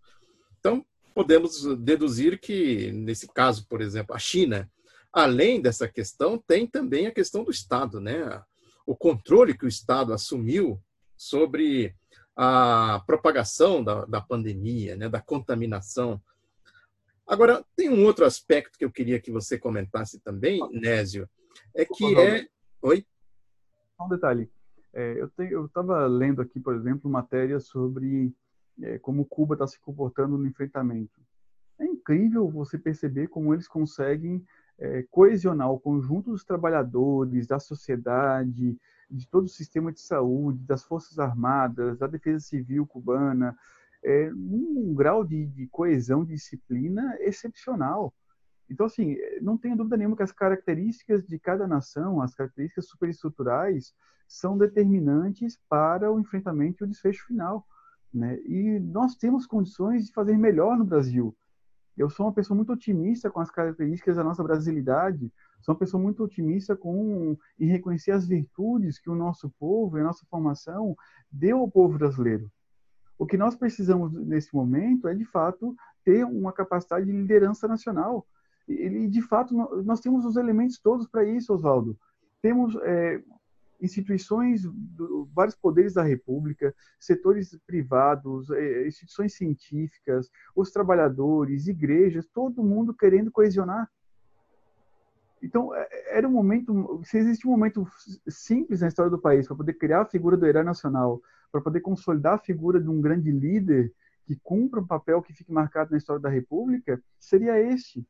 Então, 0.59 0.85
podemos 1.15 1.63
deduzir 1.77 2.39
que, 2.39 2.91
nesse 2.91 3.27
caso, 3.27 3.67
por 3.67 3.81
exemplo, 3.81 4.15
a 4.15 4.19
China, 4.19 4.69
além 5.11 5.59
dessa 5.59 5.87
questão, 5.87 6.37
tem 6.37 6.67
também 6.67 7.07
a 7.07 7.11
questão 7.11 7.43
do 7.43 7.49
Estado, 7.49 7.99
né? 7.99 8.43
O 8.85 8.95
controle 8.95 9.57
que 9.57 9.65
o 9.65 9.67
Estado 9.67 10.13
assumiu 10.13 10.79
sobre 11.17 11.95
a 12.35 13.01
propagação 13.07 13.83
da, 13.83 14.05
da 14.05 14.21
pandemia, 14.21 14.95
né? 14.95 15.09
da 15.09 15.19
contaminação. 15.21 16.21
Agora, 17.27 17.65
tem 17.75 17.89
um 17.89 18.05
outro 18.05 18.25
aspecto 18.25 18.77
que 18.77 18.85
eu 18.85 18.91
queria 18.91 19.19
que 19.19 19.31
você 19.31 19.57
comentasse 19.57 20.19
também, 20.19 20.59
Nésio, 20.71 21.27
é 21.73 21.85
que 21.85 22.15
é... 22.17 22.47
Oi? 22.81 23.05
Um 23.99 24.07
detalhe. 24.09 24.51
É, 24.93 25.27
eu 25.49 25.65
estava 25.65 26.05
lendo 26.05 26.41
aqui, 26.41 26.59
por 26.59 26.75
exemplo, 26.75 27.09
matéria 27.09 27.59
sobre 27.59 28.33
é, 28.81 28.99
como 28.99 29.25
Cuba 29.25 29.55
está 29.55 29.67
se 29.67 29.79
comportando 29.79 30.37
no 30.37 30.47
enfrentamento. 30.47 31.19
É 31.79 31.85
incrível 31.85 32.49
você 32.49 32.77
perceber 32.77 33.27
como 33.27 33.53
eles 33.53 33.67
conseguem 33.67 34.45
é, 34.77 35.03
coesionar 35.09 35.71
o 35.71 35.79
conjunto 35.79 36.31
dos 36.31 36.43
trabalhadores, 36.43 37.47
da 37.47 37.59
sociedade, 37.59 38.77
de 39.09 39.27
todo 39.27 39.45
o 39.45 39.49
sistema 39.49 39.91
de 39.91 40.01
saúde, 40.01 40.63
das 40.63 40.83
Forças 40.83 41.19
Armadas, 41.19 41.97
da 41.97 42.07
Defesa 42.07 42.39
Civil 42.39 42.85
cubana, 42.85 43.57
é, 44.05 44.31
um 44.33 44.93
grau 44.93 45.25
de, 45.25 45.47
de 45.47 45.67
coesão, 45.67 46.23
de 46.23 46.35
disciplina 46.35 47.17
excepcional. 47.19 48.13
Então, 48.69 48.85
assim, 48.85 49.17
não 49.41 49.57
tenho 49.57 49.75
dúvida 49.75 49.97
nenhuma 49.97 50.15
que 50.15 50.23
as 50.23 50.31
características 50.31 51.25
de 51.25 51.39
cada 51.39 51.67
nação, 51.67 52.21
as 52.21 52.33
características 52.35 52.87
superestruturais, 52.87 53.93
são 54.27 54.57
determinantes 54.57 55.59
para 55.67 56.11
o 56.11 56.19
enfrentamento 56.19 56.83
e 56.83 56.85
o 56.85 56.89
desfecho 56.89 57.25
final. 57.25 57.65
Né? 58.13 58.39
E 58.45 58.79
nós 58.79 59.15
temos 59.15 59.45
condições 59.45 60.05
de 60.05 60.13
fazer 60.13 60.37
melhor 60.37 60.77
no 60.77 60.85
Brasil. 60.85 61.35
Eu 61.97 62.09
sou 62.09 62.25
uma 62.25 62.33
pessoa 62.33 62.55
muito 62.55 62.73
otimista 62.73 63.29
com 63.29 63.39
as 63.39 63.49
características 63.49 64.17
da 64.17 64.23
nossa 64.23 64.43
brasilidade, 64.43 65.31
sou 65.61 65.73
uma 65.73 65.79
pessoa 65.79 66.01
muito 66.01 66.23
otimista 66.23 66.75
com 66.75 67.37
reconhecer 67.57 68.11
as 68.11 68.27
virtudes 68.27 68.99
que 68.99 69.09
o 69.09 69.15
nosso 69.15 69.49
povo 69.57 69.97
e 69.97 70.01
a 70.01 70.03
nossa 70.03 70.25
formação 70.29 70.95
deu 71.31 71.59
ao 71.59 71.71
povo 71.71 71.97
brasileiro. 71.97 72.51
O 73.17 73.25
que 73.25 73.37
nós 73.37 73.55
precisamos 73.55 74.11
nesse 74.13 74.53
momento 74.53 75.07
é, 75.07 75.15
de 75.15 75.25
fato, 75.25 75.75
ter 76.03 76.23
uma 76.25 76.53
capacidade 76.53 77.05
de 77.05 77.11
liderança 77.11 77.67
nacional. 77.67 78.25
E, 78.67 79.07
de 79.07 79.21
fato, 79.21 79.53
nós 79.83 79.99
temos 79.99 80.25
os 80.25 80.35
elementos 80.35 80.79
todos 80.79 81.07
para 81.07 81.23
isso, 81.23 81.53
Oswaldo. 81.53 81.97
Temos 82.41 82.75
é, 82.83 83.21
instituições, 83.81 84.63
vários 85.33 85.55
poderes 85.55 85.93
da 85.93 86.03
República, 86.03 86.73
setores 86.99 87.57
privados, 87.65 88.49
é, 88.51 88.87
instituições 88.87 89.35
científicas, 89.35 90.29
os 90.55 90.71
trabalhadores, 90.71 91.67
igrejas, 91.67 92.27
todo 92.27 92.63
mundo 92.63 92.93
querendo 92.93 93.31
coesionar. 93.31 93.89
Então, 95.41 95.73
é, 95.75 96.17
era 96.17 96.27
um 96.27 96.31
momento, 96.31 97.01
se 97.03 97.17
existe 97.17 97.47
um 97.47 97.51
momento 97.51 97.87
simples 98.27 98.81
na 98.81 98.87
história 98.87 99.11
do 99.11 99.19
país 99.19 99.47
para 99.47 99.57
poder 99.57 99.73
criar 99.73 100.01
a 100.01 100.05
figura 100.05 100.37
do 100.37 100.45
herói 100.45 100.63
nacional, 100.63 101.21
para 101.51 101.61
poder 101.61 101.81
consolidar 101.81 102.33
a 102.33 102.43
figura 102.43 102.81
de 102.81 102.89
um 102.89 103.01
grande 103.01 103.31
líder 103.31 103.93
que 104.25 104.35
cumpra 104.43 104.79
um 104.79 104.87
papel 104.87 105.21
que 105.21 105.33
fique 105.33 105.51
marcado 105.51 105.91
na 105.91 105.97
história 105.97 106.21
da 106.21 106.29
República, 106.29 107.01
seria 107.19 107.59
este. 107.59 108.05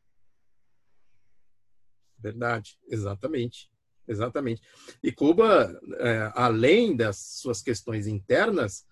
Verdade, 2.17 2.77
exatamente. 2.89 3.69
Exatamente. 4.07 4.61
E 5.01 5.11
Cuba, 5.11 5.79
é, 5.97 6.31
além 6.35 6.95
das 6.95 7.17
suas 7.17 7.61
questões 7.61 8.07
internas, 8.07 8.85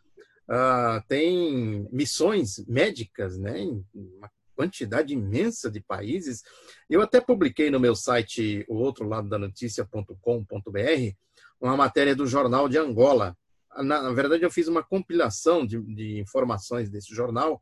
uh, 0.49 1.05
tem 1.07 1.87
missões 1.91 2.65
médicas, 2.67 3.37
né, 3.37 3.59
em 3.59 3.85
uma 3.93 4.31
quantidade 4.55 5.13
imensa 5.13 5.69
de 5.69 5.79
países. 5.81 6.43
Eu 6.89 7.01
até 7.01 7.19
publiquei 7.19 7.69
no 7.69 7.79
meu 7.79 7.95
site, 7.95 8.65
o 8.67 8.75
outro 8.75 9.07
lado 9.07 9.29
da 9.29 9.37
notícia.com.br, 9.37 11.15
uma 11.59 11.77
matéria 11.77 12.15
do 12.15 12.27
Jornal 12.27 12.67
de 12.67 12.77
Angola. 12.77 13.37
Na, 13.77 14.01
na 14.01 14.11
verdade, 14.13 14.43
eu 14.43 14.51
fiz 14.51 14.67
uma 14.67 14.83
compilação 14.83 15.65
de, 15.65 15.79
de 15.81 16.19
informações 16.19 16.89
desse 16.89 17.13
jornal, 17.13 17.61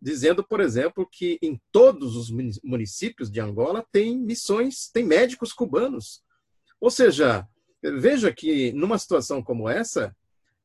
dizendo, 0.00 0.42
por 0.42 0.60
exemplo, 0.60 1.08
que 1.10 1.38
em 1.42 1.60
todos 1.72 2.16
os 2.16 2.30
municípios 2.62 3.30
de 3.30 3.40
Angola 3.40 3.84
tem 3.92 4.18
missões, 4.18 4.88
tem 4.92 5.04
médicos 5.04 5.52
cubanos 5.52 6.22
ou 6.80 6.90
seja, 6.90 7.46
veja 7.82 8.32
que 8.32 8.72
numa 8.72 8.98
situação 8.98 9.42
como 9.42 9.68
essa, 9.68 10.16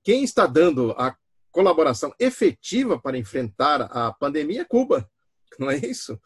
quem 0.02 0.24
está 0.24 0.48
dando 0.48 0.92
a 0.92 1.16
colaboração 1.52 2.14
efetiva 2.18 3.00
para 3.00 3.18
enfrentar 3.18 3.82
a 3.82 4.14
pandemia 4.14 4.62
é 4.62 4.66
Cuba, 4.66 5.10
não 5.60 5.70
é 5.70 5.78
isso? 5.78 6.20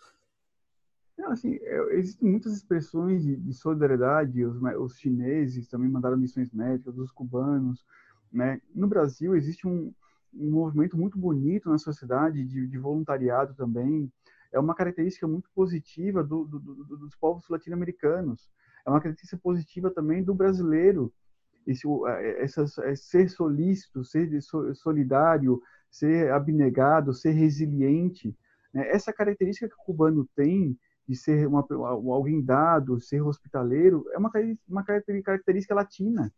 assim, 1.25 1.59
é, 1.61 1.95
existem 1.97 2.29
muitas 2.29 2.53
expressões 2.53 3.23
de, 3.23 3.35
de 3.35 3.53
solidariedade, 3.53 4.45
os, 4.45 4.57
os, 4.79 4.97
chineses 4.97 5.67
também 5.67 5.89
mandaram 5.89 6.15
missões 6.15 6.49
médicas, 6.51 6.97
os 6.97 7.11
cubanos, 7.11 7.85
né? 8.31 8.61
No 8.73 8.87
Brasil 8.87 9.35
existe 9.35 9.67
um, 9.67 9.93
um 10.33 10.51
movimento 10.51 10.97
muito 10.97 11.17
bonito 11.17 11.69
na 11.69 11.77
sociedade 11.77 12.45
de, 12.45 12.67
de, 12.67 12.77
voluntariado 12.77 13.53
também, 13.55 14.11
é 14.51 14.59
uma 14.59 14.75
característica 14.75 15.27
muito 15.27 15.49
positiva 15.53 16.23
do, 16.23 16.45
do, 16.45 16.59
do, 16.59 16.97
dos 16.97 17.15
povos 17.15 17.47
latino-americanos 17.49 18.49
é 18.85 18.89
uma 18.89 19.01
característica 19.01 19.41
positiva 19.41 19.91
também 19.91 20.23
do 20.23 20.33
brasileiro. 20.33 21.13
Esse, 21.67 21.87
essa, 22.39 22.65
é 22.83 22.95
ser 22.95 23.29
solícito, 23.29 24.03
ser 24.03 24.29
solidário, 24.73 25.61
ser 25.91 26.31
abnegado, 26.31 27.13
ser 27.13 27.31
resiliente. 27.31 28.35
Né? 28.73 28.89
Essa 28.89 29.13
característica 29.13 29.67
que 29.67 29.75
o 29.75 29.85
cubano 29.85 30.27
tem 30.35 30.77
de 31.07 31.15
ser 31.15 31.47
uma, 31.47 31.65
alguém 32.11 32.43
dado, 32.43 32.99
ser 32.99 33.21
hospitaleiro, 33.21 34.05
é 34.13 34.17
uma, 34.17 34.31
uma 34.67 34.83
característica 34.83 35.75
latina. 35.75 36.31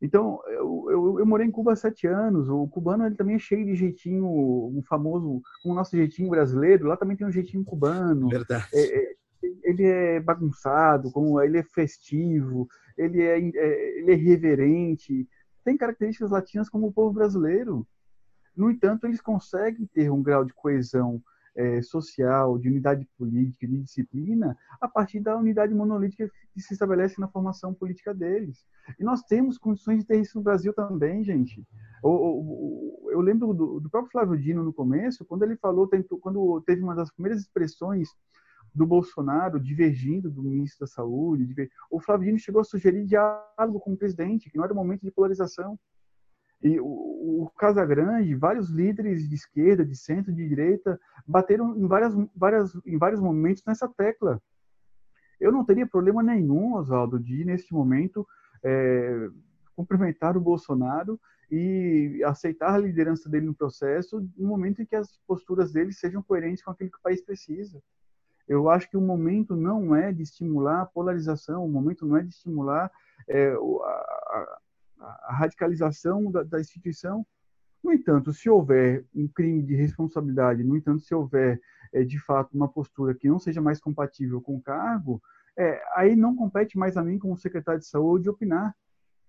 Então, 0.00 0.40
eu, 0.48 0.86
eu, 0.90 1.18
eu, 1.20 1.26
morei 1.26 1.46
em 1.46 1.50
Cuba 1.50 1.72
há 1.72 1.76
sete 1.76 2.06
anos. 2.06 2.48
O 2.48 2.68
cubano 2.68 3.06
ele 3.06 3.14
também 3.14 3.36
é 3.36 3.38
cheio 3.38 3.64
de 3.64 3.74
jeitinho, 3.74 4.26
um 4.26 4.82
famoso, 4.86 5.40
com 5.62 5.70
o 5.70 5.74
nosso 5.74 5.96
jeitinho 5.96 6.28
brasileiro. 6.28 6.86
Lá 6.86 6.96
também 6.96 7.16
tem 7.16 7.26
um 7.26 7.32
jeitinho 7.32 7.64
cubano. 7.64 8.28
Verdade. 8.28 8.66
É, 8.74 8.98
é, 8.98 9.16
ele 9.62 9.84
é 9.84 10.20
bagunçado, 10.20 11.10
como 11.10 11.40
ele 11.40 11.58
é 11.58 11.62
festivo, 11.62 12.68
ele 12.96 13.22
é, 13.22 13.38
é, 13.38 13.98
ele 13.98 14.12
é 14.12 14.14
reverente, 14.14 15.26
tem 15.64 15.76
características 15.76 16.30
latinas 16.30 16.68
como 16.68 16.88
o 16.88 16.92
povo 16.92 17.12
brasileiro. 17.12 17.86
No 18.56 18.70
entanto, 18.70 19.06
eles 19.06 19.20
conseguem 19.20 19.86
ter 19.86 20.10
um 20.10 20.22
grau 20.22 20.44
de 20.44 20.54
coesão 20.54 21.22
é, 21.56 21.82
social, 21.82 22.58
de 22.58 22.68
unidade 22.68 23.08
política, 23.18 23.66
de 23.66 23.78
disciplina, 23.78 24.56
a 24.80 24.86
partir 24.86 25.20
da 25.20 25.36
unidade 25.36 25.74
monolítica 25.74 26.30
que 26.52 26.60
se 26.60 26.74
estabelece 26.74 27.20
na 27.20 27.28
formação 27.28 27.72
política 27.72 28.14
deles. 28.14 28.64
E 28.98 29.04
nós 29.04 29.22
temos 29.22 29.58
condições 29.58 30.00
de 30.00 30.06
ter 30.06 30.20
isso 30.20 30.38
no 30.38 30.44
Brasil 30.44 30.72
também, 30.72 31.24
gente. 31.24 31.66
Eu, 32.04 33.08
eu 33.10 33.20
lembro 33.20 33.52
do, 33.54 33.80
do, 33.80 33.90
próprio 33.90 34.12
Flávio 34.12 34.36
Dino 34.38 34.62
no 34.62 34.72
começo, 34.72 35.24
quando 35.24 35.42
ele 35.42 35.56
falou, 35.56 35.88
quando 36.20 36.60
teve 36.62 36.82
uma 36.82 36.94
das 36.94 37.10
primeiras 37.10 37.40
expressões 37.40 38.10
do 38.74 38.86
Bolsonaro 38.86 39.58
divergindo 39.58 40.30
do 40.30 40.42
ministro 40.42 40.80
da 40.80 40.86
Saúde. 40.86 41.70
O 41.90 41.98
Flávio 41.98 42.26
Dino 42.26 42.38
chegou 42.38 42.60
a 42.60 42.64
sugerir 42.64 43.06
diálogo 43.06 43.80
com 43.80 43.94
o 43.94 43.96
presidente, 43.96 44.50
que 44.50 44.58
não 44.58 44.64
era 44.64 44.74
momento 44.74 45.00
de 45.00 45.10
polarização. 45.10 45.78
E 46.66 46.80
o, 46.80 47.44
o 47.44 47.50
Casagrande, 47.56 48.34
vários 48.34 48.68
líderes 48.70 49.28
de 49.28 49.36
esquerda, 49.36 49.84
de 49.84 49.94
centro, 49.94 50.32
de 50.32 50.48
direita, 50.48 51.00
bateram 51.24 51.76
em, 51.76 51.86
várias, 51.86 52.12
várias, 52.34 52.74
em 52.84 52.98
vários 52.98 53.20
momentos 53.20 53.62
nessa 53.64 53.88
tecla. 53.88 54.42
Eu 55.38 55.52
não 55.52 55.64
teria 55.64 55.86
problema 55.86 56.24
nenhum, 56.24 56.74
Oswaldo, 56.74 57.20
de, 57.20 57.44
neste 57.44 57.72
momento, 57.72 58.26
é, 58.64 59.28
cumprimentar 59.76 60.36
o 60.36 60.40
Bolsonaro 60.40 61.20
e 61.48 62.20
aceitar 62.24 62.74
a 62.74 62.78
liderança 62.78 63.28
dele 63.28 63.46
no 63.46 63.54
processo, 63.54 64.28
no 64.36 64.48
momento 64.48 64.82
em 64.82 64.86
que 64.86 64.96
as 64.96 65.20
posturas 65.24 65.72
dele 65.72 65.92
sejam 65.92 66.20
coerentes 66.20 66.64
com 66.64 66.72
aquilo 66.72 66.90
que 66.90 66.98
o 66.98 67.02
país 67.02 67.22
precisa. 67.22 67.80
Eu 68.48 68.68
acho 68.68 68.90
que 68.90 68.96
o 68.96 69.00
momento 69.00 69.54
não 69.54 69.94
é 69.94 70.12
de 70.12 70.22
estimular 70.22 70.80
a 70.80 70.86
polarização, 70.86 71.64
o 71.64 71.68
momento 71.68 72.06
não 72.06 72.16
é 72.16 72.22
de 72.22 72.30
estimular 72.30 72.90
é, 73.28 73.50
a, 73.50 73.56
a, 73.56 74.58
a, 75.26 75.34
radicalização 75.34 76.30
da, 76.30 76.42
da, 76.42 76.60
instituição. 76.60 77.26
No 77.82 77.92
entanto, 77.92 78.32
se 78.32 78.48
houver 78.48 79.04
um 79.14 79.28
crime 79.28 79.62
de 79.62 79.74
responsabilidade, 79.74 80.64
no 80.64 80.76
entanto, 80.76 81.02
se 81.02 81.14
houver 81.14 81.60
é, 81.92 82.02
de 82.04 82.18
fato 82.18 82.54
uma 82.54 82.68
postura 82.68 83.14
que 83.14 83.28
não 83.28 83.38
seja 83.38 83.60
mais 83.60 83.80
compatível 83.80 84.40
com 84.40 84.56
o 84.56 84.62
cargo, 84.62 85.22
é, 85.56 85.82
aí 85.94 86.14
não 86.16 86.34
compete 86.34 86.76
mais 86.76 86.96
a 86.96 87.02
mim, 87.02 87.18
como 87.18 87.36
secretário 87.36 87.80
de 87.80 87.86
saúde, 87.86 88.28
opinar. 88.28 88.74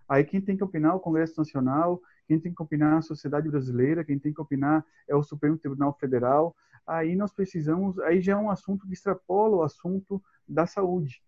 Aí 0.10 0.24
quem 0.24 0.42
tem 0.42 0.56
que 0.56 0.64
opinar 0.64 0.92
é 0.94 0.96
o 0.96 1.00
Congresso 1.00 1.36
Nacional, 1.38 2.02
quem 2.28 2.40
tem 2.40 2.54
que 2.54 2.62
opinar 2.62 2.96
é 2.96 2.98
a 2.98 3.02
sociedade 3.02 3.50
brasileira, 3.50 4.04
quem 4.04 4.18
tem 4.18 4.34
que 4.34 4.42
opinar 4.42 4.86
é 5.08 5.16
o 5.16 5.24
Supremo 5.24 5.58
Tribunal 5.58 5.94
Federal, 6.00 6.56
aí 6.86 7.16
nós 7.16 7.34
precisamos, 7.34 8.00
aí 8.00 8.22
já 8.22 8.34
é 8.34 8.38
um 8.38 8.50
assunto 8.50 8.88
que 8.88 8.94
extrapola 8.94 9.58
o 9.58 9.64
assunto 9.64 10.22
da 10.48 10.66
saúde. 10.66 11.22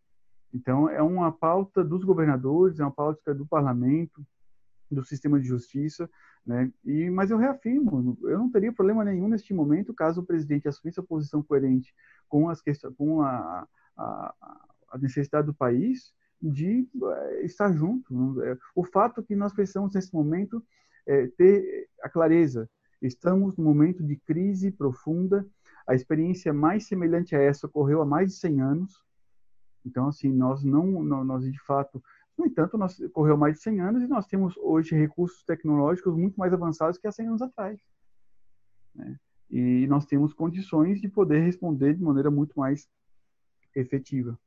Então, 0.54 0.90
é 0.90 1.02
uma 1.02 1.32
pauta 1.32 1.84
dos 1.84 2.04
governadores, 2.04 2.80
é 2.80 2.84
uma 2.84 2.92
pauta 2.92 3.36
do 3.36 3.46
parlamento, 3.46 4.26
do 4.92 5.04
sistema 5.04 5.40
de 5.40 5.48
justiça, 5.48 6.10
né? 6.46 6.72
E, 6.84 7.10
mas 7.10 7.32
eu 7.32 7.38
reafirmo, 7.38 8.18
eu 8.24 8.40
não 8.40 8.50
teria 8.50 8.74
problema 8.74 9.04
nenhum 9.04 9.28
neste 9.28 9.54
momento 9.54 9.94
caso 9.94 10.22
o 10.22 10.26
presidente 10.26 10.68
assumisse 10.68 11.00
a 11.00 11.04
posição 11.04 11.44
coerente 11.44 11.94
com, 12.28 12.50
as 12.50 12.62
questões, 12.62 12.96
com 12.96 13.22
a, 13.22 13.68
a, 13.98 14.36
a 14.92 14.98
necessidade 14.98 15.48
do 15.48 15.54
país 15.54 16.14
de 16.42 16.88
é, 17.04 17.46
estar 17.46 17.72
junto. 17.74 18.42
É, 18.42 18.58
o 18.76 18.84
fato 18.84 19.22
que 19.22 19.36
nós 19.36 19.54
precisamos 19.54 19.94
nesse 19.94 20.14
momento 20.14 20.64
é 21.06 21.28
ter 21.28 21.90
a 22.02 22.10
clareza 22.10 22.70
Estamos 23.02 23.56
num 23.56 23.64
momento 23.64 24.04
de 24.04 24.18
crise 24.18 24.72
profunda. 24.72 25.48
A 25.88 25.96
experiência 25.96 26.54
mais 26.54 26.86
semelhante 26.86 27.36
a 27.36 27.42
essa 27.42 27.66
ocorreu 27.66 28.02
há 28.02 28.06
mais 28.06 28.32
de 28.32 28.36
100 28.36 28.62
anos. 28.62 29.04
Então, 29.86 30.08
assim, 30.08 30.32
nós 30.32 30.64
não, 30.64 31.04
nós 31.04 31.50
de 31.50 31.60
fato, 31.62 32.04
no 32.40 32.46
entanto, 32.46 32.78
nós 32.78 32.98
ocorreu 33.02 33.38
mais 33.38 33.56
de 33.56 33.62
100 33.62 33.82
anos 33.82 34.04
e 34.04 34.08
nós 34.08 34.26
temos 34.26 34.56
hoje 34.58 34.96
recursos 34.96 35.44
tecnológicos 35.44 36.16
muito 36.16 36.38
mais 36.38 36.54
avançados 36.54 36.98
que 36.98 37.06
há 37.06 37.12
100 37.12 37.28
anos 37.28 37.42
atrás. 37.42 37.78
Né? 38.96 39.20
E 39.52 39.86
nós 39.88 40.06
temos 40.06 40.34
condições 40.34 41.02
de 41.02 41.10
poder 41.10 41.42
responder 41.42 41.94
de 41.96 42.02
maneira 42.02 42.32
muito 42.32 42.58
mais 42.58 42.88
efetiva. 43.76 44.40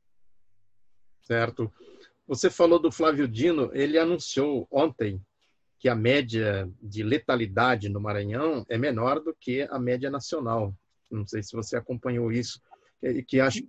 Certo. 1.21 1.71
Você 2.27 2.49
falou 2.49 2.79
do 2.79 2.91
Flávio 2.91 3.27
Dino, 3.27 3.69
ele 3.73 3.99
anunciou 3.99 4.67
ontem 4.71 5.23
que 5.77 5.87
a 5.87 5.95
média 5.95 6.67
de 6.81 7.03
letalidade 7.03 7.89
no 7.89 8.01
Maranhão 8.01 8.65
é 8.69 8.77
menor 8.77 9.19
do 9.19 9.35
que 9.35 9.61
a 9.69 9.77
média 9.77 10.09
nacional. 10.09 10.73
Não 11.11 11.27
sei 11.27 11.43
se 11.43 11.55
você 11.55 11.77
acompanhou 11.77 12.31
isso, 12.31 12.59
que, 12.99 13.23
que 13.23 13.39
acho. 13.39 13.61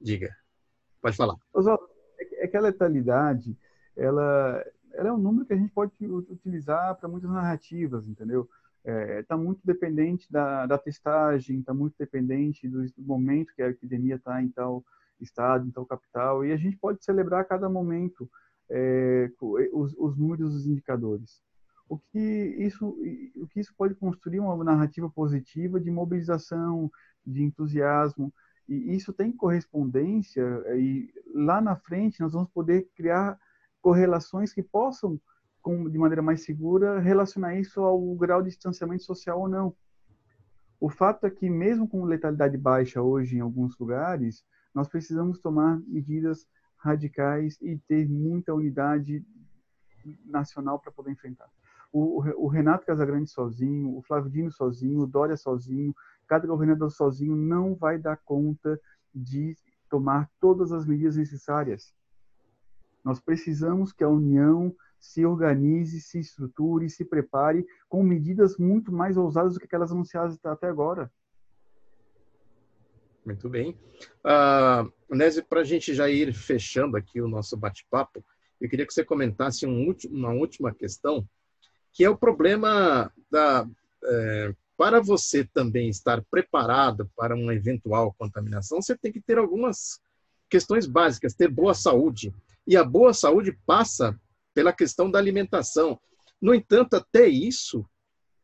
Diga, 0.00 0.34
pode 1.02 1.16
falar. 1.16 1.34
É 1.54 1.91
que 2.52 2.56
a 2.58 2.60
letalidade, 2.60 3.56
ela, 3.96 4.62
ela 4.92 5.08
é 5.08 5.12
um 5.12 5.16
número 5.16 5.46
que 5.46 5.54
a 5.54 5.56
gente 5.56 5.72
pode 5.72 5.92
utilizar 6.00 6.94
para 6.96 7.08
muitas 7.08 7.30
narrativas, 7.30 8.06
entendeu? 8.06 8.46
Está 8.84 8.92
é, 8.92 9.22
tá 9.22 9.36
muito 9.38 9.60
dependente 9.64 10.30
da, 10.30 10.66
da 10.66 10.76
testagem, 10.76 11.60
está 11.60 11.72
muito 11.72 11.94
dependente 11.98 12.68
do, 12.68 12.84
do, 12.84 13.02
momento 13.02 13.54
que 13.54 13.62
a 13.62 13.70
epidemia 13.70 14.16
está 14.16 14.42
em 14.42 14.50
tal 14.50 14.84
estado, 15.18 15.66
em 15.66 15.70
tal 15.70 15.86
capital, 15.86 16.44
e 16.44 16.52
a 16.52 16.56
gente 16.58 16.76
pode 16.76 17.02
celebrar 17.02 17.40
a 17.40 17.44
cada 17.44 17.70
momento 17.70 18.30
é, 18.68 19.30
os, 19.40 19.94
os 19.96 20.16
números 20.18 20.52
dos 20.52 20.66
indicadores. 20.66 21.40
O 21.88 21.98
que, 21.98 22.18
isso, 22.58 22.88
o 23.36 23.46
que 23.48 23.60
isso 23.60 23.72
pode 23.76 23.94
construir 23.94 24.40
uma 24.40 24.62
narrativa 24.62 25.08
positiva 25.08 25.80
de 25.80 25.90
mobilização, 25.90 26.90
de 27.26 27.42
entusiasmo, 27.42 28.32
e 28.72 28.96
isso 28.96 29.12
tem 29.12 29.32
correspondência, 29.32 30.42
e 30.76 31.12
lá 31.34 31.60
na 31.60 31.76
frente 31.76 32.20
nós 32.20 32.32
vamos 32.32 32.50
poder 32.50 32.88
criar 32.94 33.38
correlações 33.80 34.52
que 34.52 34.62
possam, 34.62 35.20
com, 35.60 35.88
de 35.88 35.98
maneira 35.98 36.22
mais 36.22 36.44
segura, 36.44 36.98
relacionar 36.98 37.54
isso 37.56 37.80
ao 37.80 38.14
grau 38.14 38.42
de 38.42 38.48
distanciamento 38.48 39.02
social 39.04 39.40
ou 39.40 39.48
não. 39.48 39.74
O 40.80 40.88
fato 40.88 41.26
é 41.26 41.30
que, 41.30 41.48
mesmo 41.48 41.86
com 41.86 42.04
letalidade 42.04 42.56
baixa 42.56 43.00
hoje 43.00 43.36
em 43.36 43.40
alguns 43.40 43.78
lugares, 43.78 44.44
nós 44.74 44.88
precisamos 44.88 45.38
tomar 45.38 45.80
medidas 45.86 46.46
radicais 46.76 47.56
e 47.60 47.78
ter 47.86 48.08
muita 48.08 48.52
unidade 48.52 49.24
nacional 50.24 50.80
para 50.80 50.90
poder 50.90 51.12
enfrentar. 51.12 51.48
O, 51.92 52.22
o, 52.36 52.48
Renato 52.48 52.86
Casagrande 52.86 53.30
sozinho, 53.30 53.96
o 53.96 54.02
Flávio 54.02 54.30
Dino 54.30 54.50
sozinho, 54.50 55.02
o 55.02 55.06
Dória 55.06 55.36
sozinho, 55.36 55.94
cada 56.26 56.46
governador 56.46 56.90
sozinho 56.90 57.36
não 57.36 57.74
vai 57.74 57.98
dar 57.98 58.16
conta 58.16 58.80
de 59.14 59.56
tomar 59.88 60.30
todas 60.40 60.72
as 60.72 60.86
medidas 60.86 61.16
necessárias. 61.16 61.94
Nós 63.04 63.20
precisamos 63.20 63.92
que 63.92 64.04
a 64.04 64.08
União 64.08 64.74
se 64.98 65.26
organize, 65.26 66.00
se 66.00 66.20
estruture, 66.20 66.88
se 66.88 67.04
prepare 67.04 67.66
com 67.88 68.02
medidas 68.02 68.56
muito 68.56 68.92
mais 68.92 69.16
ousadas 69.16 69.54
do 69.54 69.60
que 69.60 69.66
aquelas 69.66 69.90
anunciadas 69.90 70.38
até 70.44 70.68
agora. 70.68 71.10
Muito 73.24 73.48
bem. 73.48 73.76
Uh, 74.24 75.14
Nézio, 75.14 75.44
para 75.44 75.60
a 75.60 75.64
gente 75.64 75.94
já 75.94 76.08
ir 76.08 76.32
fechando 76.32 76.96
aqui 76.96 77.20
o 77.20 77.28
nosso 77.28 77.56
bate-papo, 77.56 78.24
eu 78.60 78.68
queria 78.68 78.86
que 78.86 78.94
você 78.94 79.04
comentasse 79.04 79.66
um 79.66 79.86
último, 79.86 80.16
uma 80.16 80.32
última 80.32 80.72
questão, 80.72 81.28
que 81.92 82.04
é 82.04 82.10
o 82.10 82.16
problema 82.16 83.12
da. 83.30 83.68
É, 84.04 84.54
para 84.82 85.00
você 85.00 85.44
também 85.44 85.88
estar 85.88 86.20
preparado 86.24 87.08
para 87.16 87.36
uma 87.36 87.54
eventual 87.54 88.12
contaminação, 88.18 88.82
você 88.82 88.98
tem 88.98 89.12
que 89.12 89.20
ter 89.20 89.38
algumas 89.38 90.00
questões 90.50 90.88
básicas, 90.88 91.34
ter 91.34 91.46
boa 91.46 91.72
saúde. 91.72 92.34
E 92.66 92.76
a 92.76 92.82
boa 92.82 93.14
saúde 93.14 93.56
passa 93.64 94.20
pela 94.52 94.72
questão 94.72 95.08
da 95.08 95.20
alimentação. 95.20 96.00
No 96.40 96.52
entanto, 96.52 96.96
até 96.96 97.28
isso, 97.28 97.86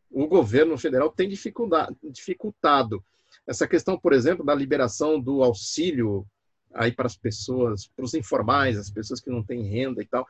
o 0.09 0.29
governo 0.29 0.79
federal 0.79 1.11
tem 1.11 1.29
dificultado. 1.29 3.05
Essa 3.45 3.67
questão, 3.67 3.99
por 3.99 4.13
exemplo, 4.13 4.47
da 4.47 4.55
liberação 4.55 5.21
do 5.21 5.43
auxílio 5.43 6.25
aí 6.73 6.93
para 6.93 7.07
as 7.07 7.17
pessoas, 7.17 7.89
para 7.89 8.05
os 8.05 8.15
informais, 8.15 8.79
as 8.79 8.93
pessoas 8.93 9.21
que 9.21 9.29
não 9.29 9.43
têm 9.43 9.65
renda 9.65 10.01
e 10.01 10.07
tal. 10.07 10.25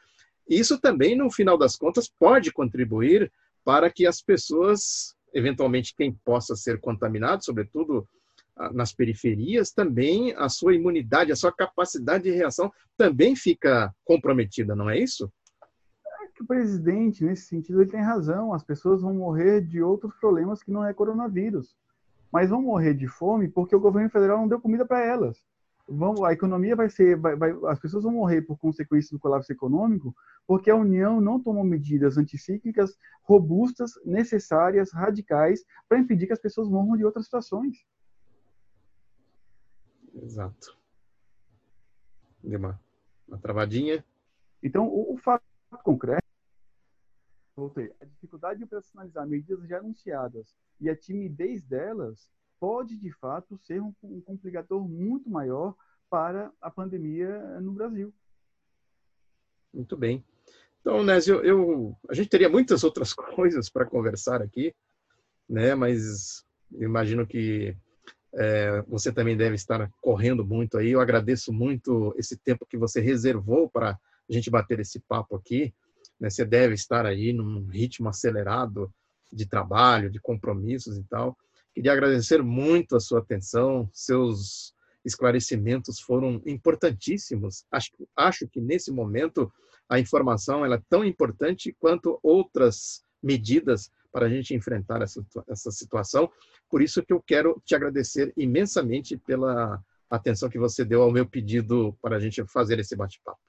Isso 0.49 0.81
também, 0.81 1.15
no 1.15 1.31
final 1.31 1.59
das 1.59 1.77
contas, 1.77 2.09
pode 2.09 2.51
contribuir 2.51 3.31
para 3.63 3.91
que 3.91 4.07
as 4.07 4.23
pessoas, 4.23 5.15
eventualmente 5.35 5.95
quem 5.95 6.13
possa 6.13 6.57
ser 6.57 6.81
contaminado, 6.81 7.45
sobretudo 7.45 8.09
ah, 8.57 8.73
nas 8.73 8.93
periferias, 8.93 9.71
também 9.71 10.35
a 10.37 10.49
sua 10.49 10.75
imunidade, 10.75 11.33
a 11.33 11.37
sua 11.37 11.53
capacidade 11.53 12.25
de 12.25 12.31
reação 12.31 12.73
também 12.97 13.37
fica 13.37 13.95
comprometida, 14.05 14.75
não 14.75 14.91
é 14.91 14.99
isso? 14.99 15.31
É 16.23 16.27
que 16.35 16.43
o 16.43 16.47
presidente, 16.47 17.25
nesse 17.25 17.47
sentido, 17.47 17.81
ele 17.81 17.91
tem 17.91 18.01
razão. 18.01 18.53
As 18.53 18.65
pessoas 18.65 19.03
vão 19.03 19.15
morrer 19.15 19.61
de 19.61 19.83
outros 19.83 20.15
problemas 20.21 20.63
que 20.63 20.71
não 20.71 20.85
é 20.85 20.93
coronavírus 20.93 21.77
mas 22.33 22.51
vão 22.51 22.63
morrer 22.63 22.95
de 22.95 23.07
fome 23.07 23.49
porque 23.49 23.75
o 23.75 23.81
governo 23.81 24.11
federal 24.11 24.39
não 24.39 24.49
deu 24.49 24.61
comida 24.61 24.85
para 24.85 25.05
elas. 25.05 25.43
Vão, 25.89 26.23
a 26.23 26.35
economia 26.35 26.77
vai 26.77 26.91
ser, 26.91 27.17
vai, 27.17 27.35
vai, 27.35 27.51
as 27.67 27.81
pessoas 27.81 28.05
vão 28.05 28.13
morrer 28.13 28.43
por 28.43 28.59
consequência 28.59 29.17
do 29.17 29.21
colapso 29.21 29.51
econômico 29.51 30.15
porque 30.47 30.71
a 30.71 30.77
União 30.77 31.19
não 31.19 31.41
tomou 31.41 31.65
medidas 31.65 32.19
anticíclicas 32.19 32.97
robustas, 33.23 33.93
necessárias, 34.05 34.93
radicais 34.93 35.65
para 35.89 35.99
impedir 35.99 36.27
que 36.27 36.33
as 36.33 36.41
pessoas 36.41 36.69
morram 36.69 36.97
de 36.97 37.05
outras 37.05 37.25
situações. 37.25 37.87
Exato. 40.15 40.77
Deu 42.43 42.59
uma, 42.59 42.81
uma 43.27 43.39
travadinha. 43.39 44.05
Então, 44.63 44.87
o, 44.89 45.15
o 45.15 45.17
fato 45.17 45.43
concreto 45.83 46.27
voltei. 47.57 47.93
A 48.01 48.05
dificuldade 48.05 48.59
de 48.59 48.65
operacionalizar 48.65 49.27
medidas 49.27 49.67
já 49.69 49.79
anunciadas 49.79 50.57
e 50.81 50.89
a 50.89 50.97
timidez 50.97 51.65
delas 51.65 52.31
pode, 52.59 52.97
de 52.97 53.13
fato, 53.13 53.59
ser 53.59 53.81
um, 53.81 53.95
um 54.03 54.21
complicador 54.21 54.87
muito 54.89 55.29
maior 55.31 55.75
para 56.11 56.53
a 56.61 56.71
pandemia 56.71 57.61
no 57.61 57.73
Brasil. 57.73 58.13
Muito 59.73 59.97
bem. 59.97 60.25
Então, 60.81 61.03
Nésio, 61.05 61.41
eu, 61.45 61.97
a 62.09 62.15
gente 62.15 62.29
teria 62.29 62.49
muitas 62.49 62.83
outras 62.85 63.13
coisas 63.13 63.69
para 63.69 63.87
conversar 63.87 64.41
aqui, 64.41 64.75
né? 65.49 65.75
mas 65.75 66.45
imagino 66.73 67.27
que 67.27 67.77
é, 68.35 68.83
você 68.83 69.13
também 69.13 69.37
deve 69.37 69.55
estar 69.55 69.91
correndo 70.01 70.45
muito 70.45 70.79
aí. 70.79 70.91
Eu 70.91 71.01
agradeço 71.01 71.53
muito 71.53 72.15
esse 72.17 72.37
tempo 72.37 72.67
que 72.67 72.77
você 72.77 73.01
reservou 73.01 73.69
para 73.69 73.91
a 73.91 74.33
gente 74.33 74.51
bater 74.51 74.81
esse 74.81 75.01
papo 75.01 75.37
aqui. 75.37 75.75
Né? 76.21 76.31
Você 76.31 76.45
deve 76.45 76.75
estar 76.75 77.07
aí 77.07 77.33
num 77.33 77.67
ritmo 77.67 78.09
acelerado 78.09 78.93
de 79.33 79.47
trabalho, 79.47 80.11
de 80.11 80.21
compromissos 80.21 80.97
e 80.99 81.05
tal. 81.05 81.37
Queria 81.75 81.93
agradecer 81.93 82.43
muito 82.43 82.97
a 82.97 83.01
sua 83.01 83.21
atenção, 83.21 83.89
seus 83.93 84.75
esclarecimentos 85.05 86.01
foram 86.01 86.43
importantíssimos. 86.45 87.65
Acho, 87.71 87.91
acho 88.17 88.49
que 88.49 88.61
nesse 88.61 88.91
momento 88.91 89.53
a 89.89 89.99
informação 89.99 90.65
ela 90.65 90.77
é 90.77 90.83
tão 90.89 91.05
importante 91.05 91.75
quanto 91.79 92.19
outras 92.23 93.05
medidas 93.23 93.91
para 94.13 94.27
a 94.27 94.29
gente 94.29 94.55
enfrentar 94.55 95.03
essa, 95.03 95.25
essa 95.49 95.71
situação. 95.71 96.31
Por 96.71 96.83
isso 96.83 97.03
que 97.03 97.13
eu 97.13 97.23
quero 97.23 97.61
te 97.65 97.75
agradecer 97.75 98.33
imensamente 98.37 99.17
pela 99.17 99.83
atenção 100.11 100.49
que 100.49 100.59
você 100.59 100.85
deu 100.85 101.03
ao 101.03 101.13
meu 101.13 101.27
pedido 101.27 101.97
para 102.01 102.17
a 102.17 102.21
gente 102.21 102.45
fazer 102.47 102.79
esse 102.79 102.97
bate-papo. 102.97 103.41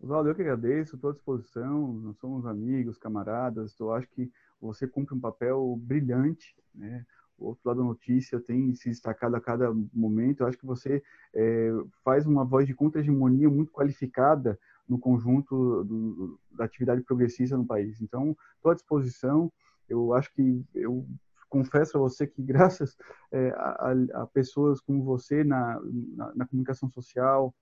Oswaldo, 0.00 0.30
eu 0.30 0.34
que 0.34 0.42
agradeço, 0.42 0.96
estou 0.96 1.10
à 1.10 1.12
disposição, 1.12 1.92
nós 1.92 2.16
somos 2.18 2.44
amigos, 2.44 2.98
camaradas, 2.98 3.78
eu 3.78 3.92
acho 3.92 4.08
que 4.08 4.32
você 4.66 4.86
cumpre 4.86 5.14
um 5.14 5.20
papel 5.20 5.76
brilhante, 5.80 6.54
né? 6.74 7.04
O 7.38 7.46
outro 7.46 7.62
lado 7.68 7.78
da 7.78 7.84
notícia 7.84 8.38
tem 8.38 8.72
se 8.74 8.88
destacado 8.88 9.34
a 9.34 9.40
cada 9.40 9.72
momento, 9.92 10.40
eu 10.40 10.46
acho 10.46 10.56
que 10.56 10.66
você 10.66 11.02
é, 11.34 11.70
faz 12.04 12.24
uma 12.24 12.44
voz 12.44 12.66
de 12.66 12.74
contra-hegemonia 12.74 13.50
muito 13.50 13.72
qualificada 13.72 14.58
no 14.88 14.98
conjunto 14.98 15.82
do, 15.84 16.38
da 16.52 16.64
atividade 16.64 17.02
progressista 17.02 17.56
no 17.56 17.66
país. 17.66 18.00
Então, 18.00 18.36
estou 18.56 18.70
à 18.70 18.74
disposição, 18.74 19.52
eu 19.88 20.14
acho 20.14 20.32
que 20.32 20.64
eu 20.74 21.04
confesso 21.48 21.96
a 21.96 22.00
você 22.00 22.26
que 22.26 22.40
graças 22.42 22.96
é, 23.32 23.50
a, 23.50 23.92
a, 24.22 24.26
pessoas 24.26 24.80
como 24.80 25.02
você 25.02 25.42
na, 25.42 25.80
na, 26.14 26.34
na 26.36 26.46
comunicação 26.46 26.88
social, 26.90 27.52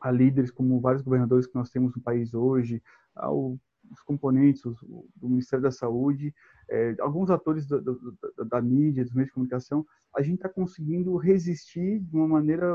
a 0.00 0.10
líderes 0.12 0.50
como 0.50 0.80
vários 0.80 1.02
governadores 1.02 1.46
que 1.46 1.54
nós 1.56 1.70
temos 1.70 1.94
no 1.94 2.00
país 2.00 2.34
hoje, 2.34 2.80
ao 3.16 3.58
os 3.90 4.00
componentes 4.02 4.62
do 4.62 5.28
Ministério 5.28 5.62
da 5.62 5.70
Saúde, 5.70 6.34
é, 6.68 6.96
alguns 7.00 7.30
atores 7.30 7.66
da, 7.66 7.78
da, 8.46 8.60
mídia, 8.60 9.04
dos 9.04 9.14
meios 9.14 9.28
de 9.28 9.34
comunicação, 9.34 9.86
a 10.16 10.22
gente 10.22 10.36
está 10.36 10.48
conseguindo 10.48 11.16
resistir 11.16 12.00
de 12.00 12.16
uma 12.16 12.28
maneira 12.28 12.66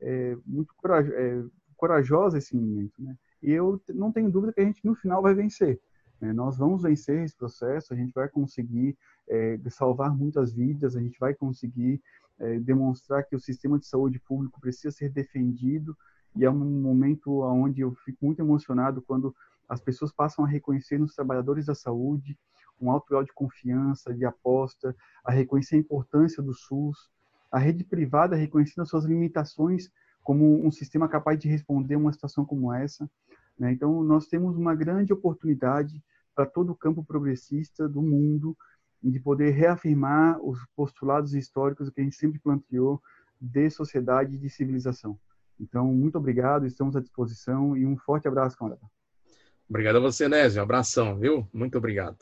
é, 0.00 0.36
muito 0.46 0.74
é, 1.14 1.42
corajosa 1.76 2.38
esse 2.38 2.56
momento. 2.56 2.94
Né? 2.98 3.16
E 3.42 3.50
eu 3.50 3.80
não 3.88 4.12
tenho 4.12 4.30
dúvida 4.30 4.52
que 4.52 4.60
a 4.60 4.64
gente, 4.64 4.84
no 4.84 4.94
final, 4.94 5.22
vai 5.22 5.34
vencer. 5.34 5.80
Né? 6.20 6.32
Nós 6.32 6.56
vamos 6.56 6.82
vencer 6.82 7.24
esse 7.24 7.36
processo, 7.36 7.92
a 7.92 7.96
gente 7.96 8.12
vai 8.12 8.28
conseguir 8.28 8.96
é, 9.28 9.58
salvar 9.68 10.16
muitas 10.16 10.52
vidas, 10.52 10.96
a 10.96 11.00
gente 11.00 11.18
vai 11.18 11.34
conseguir 11.34 12.00
é, 12.38 12.58
demonstrar 12.60 13.24
que 13.24 13.34
o 13.34 13.40
sistema 13.40 13.78
de 13.78 13.86
saúde 13.86 14.20
público 14.20 14.60
precisa 14.60 14.90
ser 14.90 15.10
defendido, 15.10 15.96
e 16.34 16.44
é 16.44 16.50
um 16.50 16.80
momento 16.80 17.42
onde 17.42 17.82
eu 17.82 17.94
fico 18.04 18.24
muito 18.24 18.40
emocionado 18.40 19.02
quando 19.02 19.34
as 19.68 19.80
pessoas 19.80 20.12
passam 20.12 20.44
a 20.44 20.48
reconhecer 20.48 20.98
nos 20.98 21.14
trabalhadores 21.14 21.66
da 21.66 21.74
saúde 21.74 22.38
um 22.82 22.90
alto 22.90 23.06
grau 23.08 23.22
de 23.22 23.32
confiança, 23.32 24.12
de 24.12 24.24
aposta, 24.24 24.94
a 25.24 25.30
reconhecer 25.30 25.76
a 25.76 25.78
importância 25.78 26.42
do 26.42 26.52
SUS. 26.52 27.10
a 27.50 27.58
rede 27.58 27.84
privada 27.84 28.34
reconhecendo 28.34 28.82
as 28.82 28.88
suas 28.88 29.04
limitações 29.04 29.90
como 30.22 30.64
um 30.66 30.70
sistema 30.70 31.06
capaz 31.06 31.38
de 31.38 31.48
responder 31.48 31.96
uma 31.96 32.12
situação 32.12 32.46
como 32.46 32.72
essa. 32.72 33.08
Né? 33.58 33.72
Então, 33.72 34.02
nós 34.02 34.26
temos 34.26 34.56
uma 34.56 34.74
grande 34.74 35.12
oportunidade 35.12 36.02
para 36.34 36.46
todo 36.46 36.72
o 36.72 36.74
campo 36.74 37.04
progressista 37.04 37.86
do 37.86 38.00
mundo 38.00 38.56
de 39.02 39.20
poder 39.20 39.50
reafirmar 39.50 40.40
os 40.42 40.64
postulados 40.74 41.34
históricos 41.34 41.90
que 41.90 42.00
a 42.00 42.04
gente 42.04 42.16
sempre 42.16 42.38
planteou 42.38 43.02
de 43.38 43.68
sociedade 43.68 44.36
e 44.36 44.38
de 44.38 44.48
civilização. 44.48 45.18
Então, 45.60 45.92
muito 45.92 46.16
obrigado, 46.16 46.66
estamos 46.66 46.96
à 46.96 47.00
disposição 47.00 47.76
e 47.76 47.84
um 47.84 47.96
forte 47.98 48.26
abraço, 48.26 48.56
camarada. 48.56 48.80
Obrigado 49.72 49.96
a 49.96 50.00
você, 50.00 50.28
Nésio. 50.28 50.60
Um 50.60 50.64
abração, 50.64 51.18
viu? 51.18 51.48
Muito 51.50 51.78
obrigado. 51.78 52.18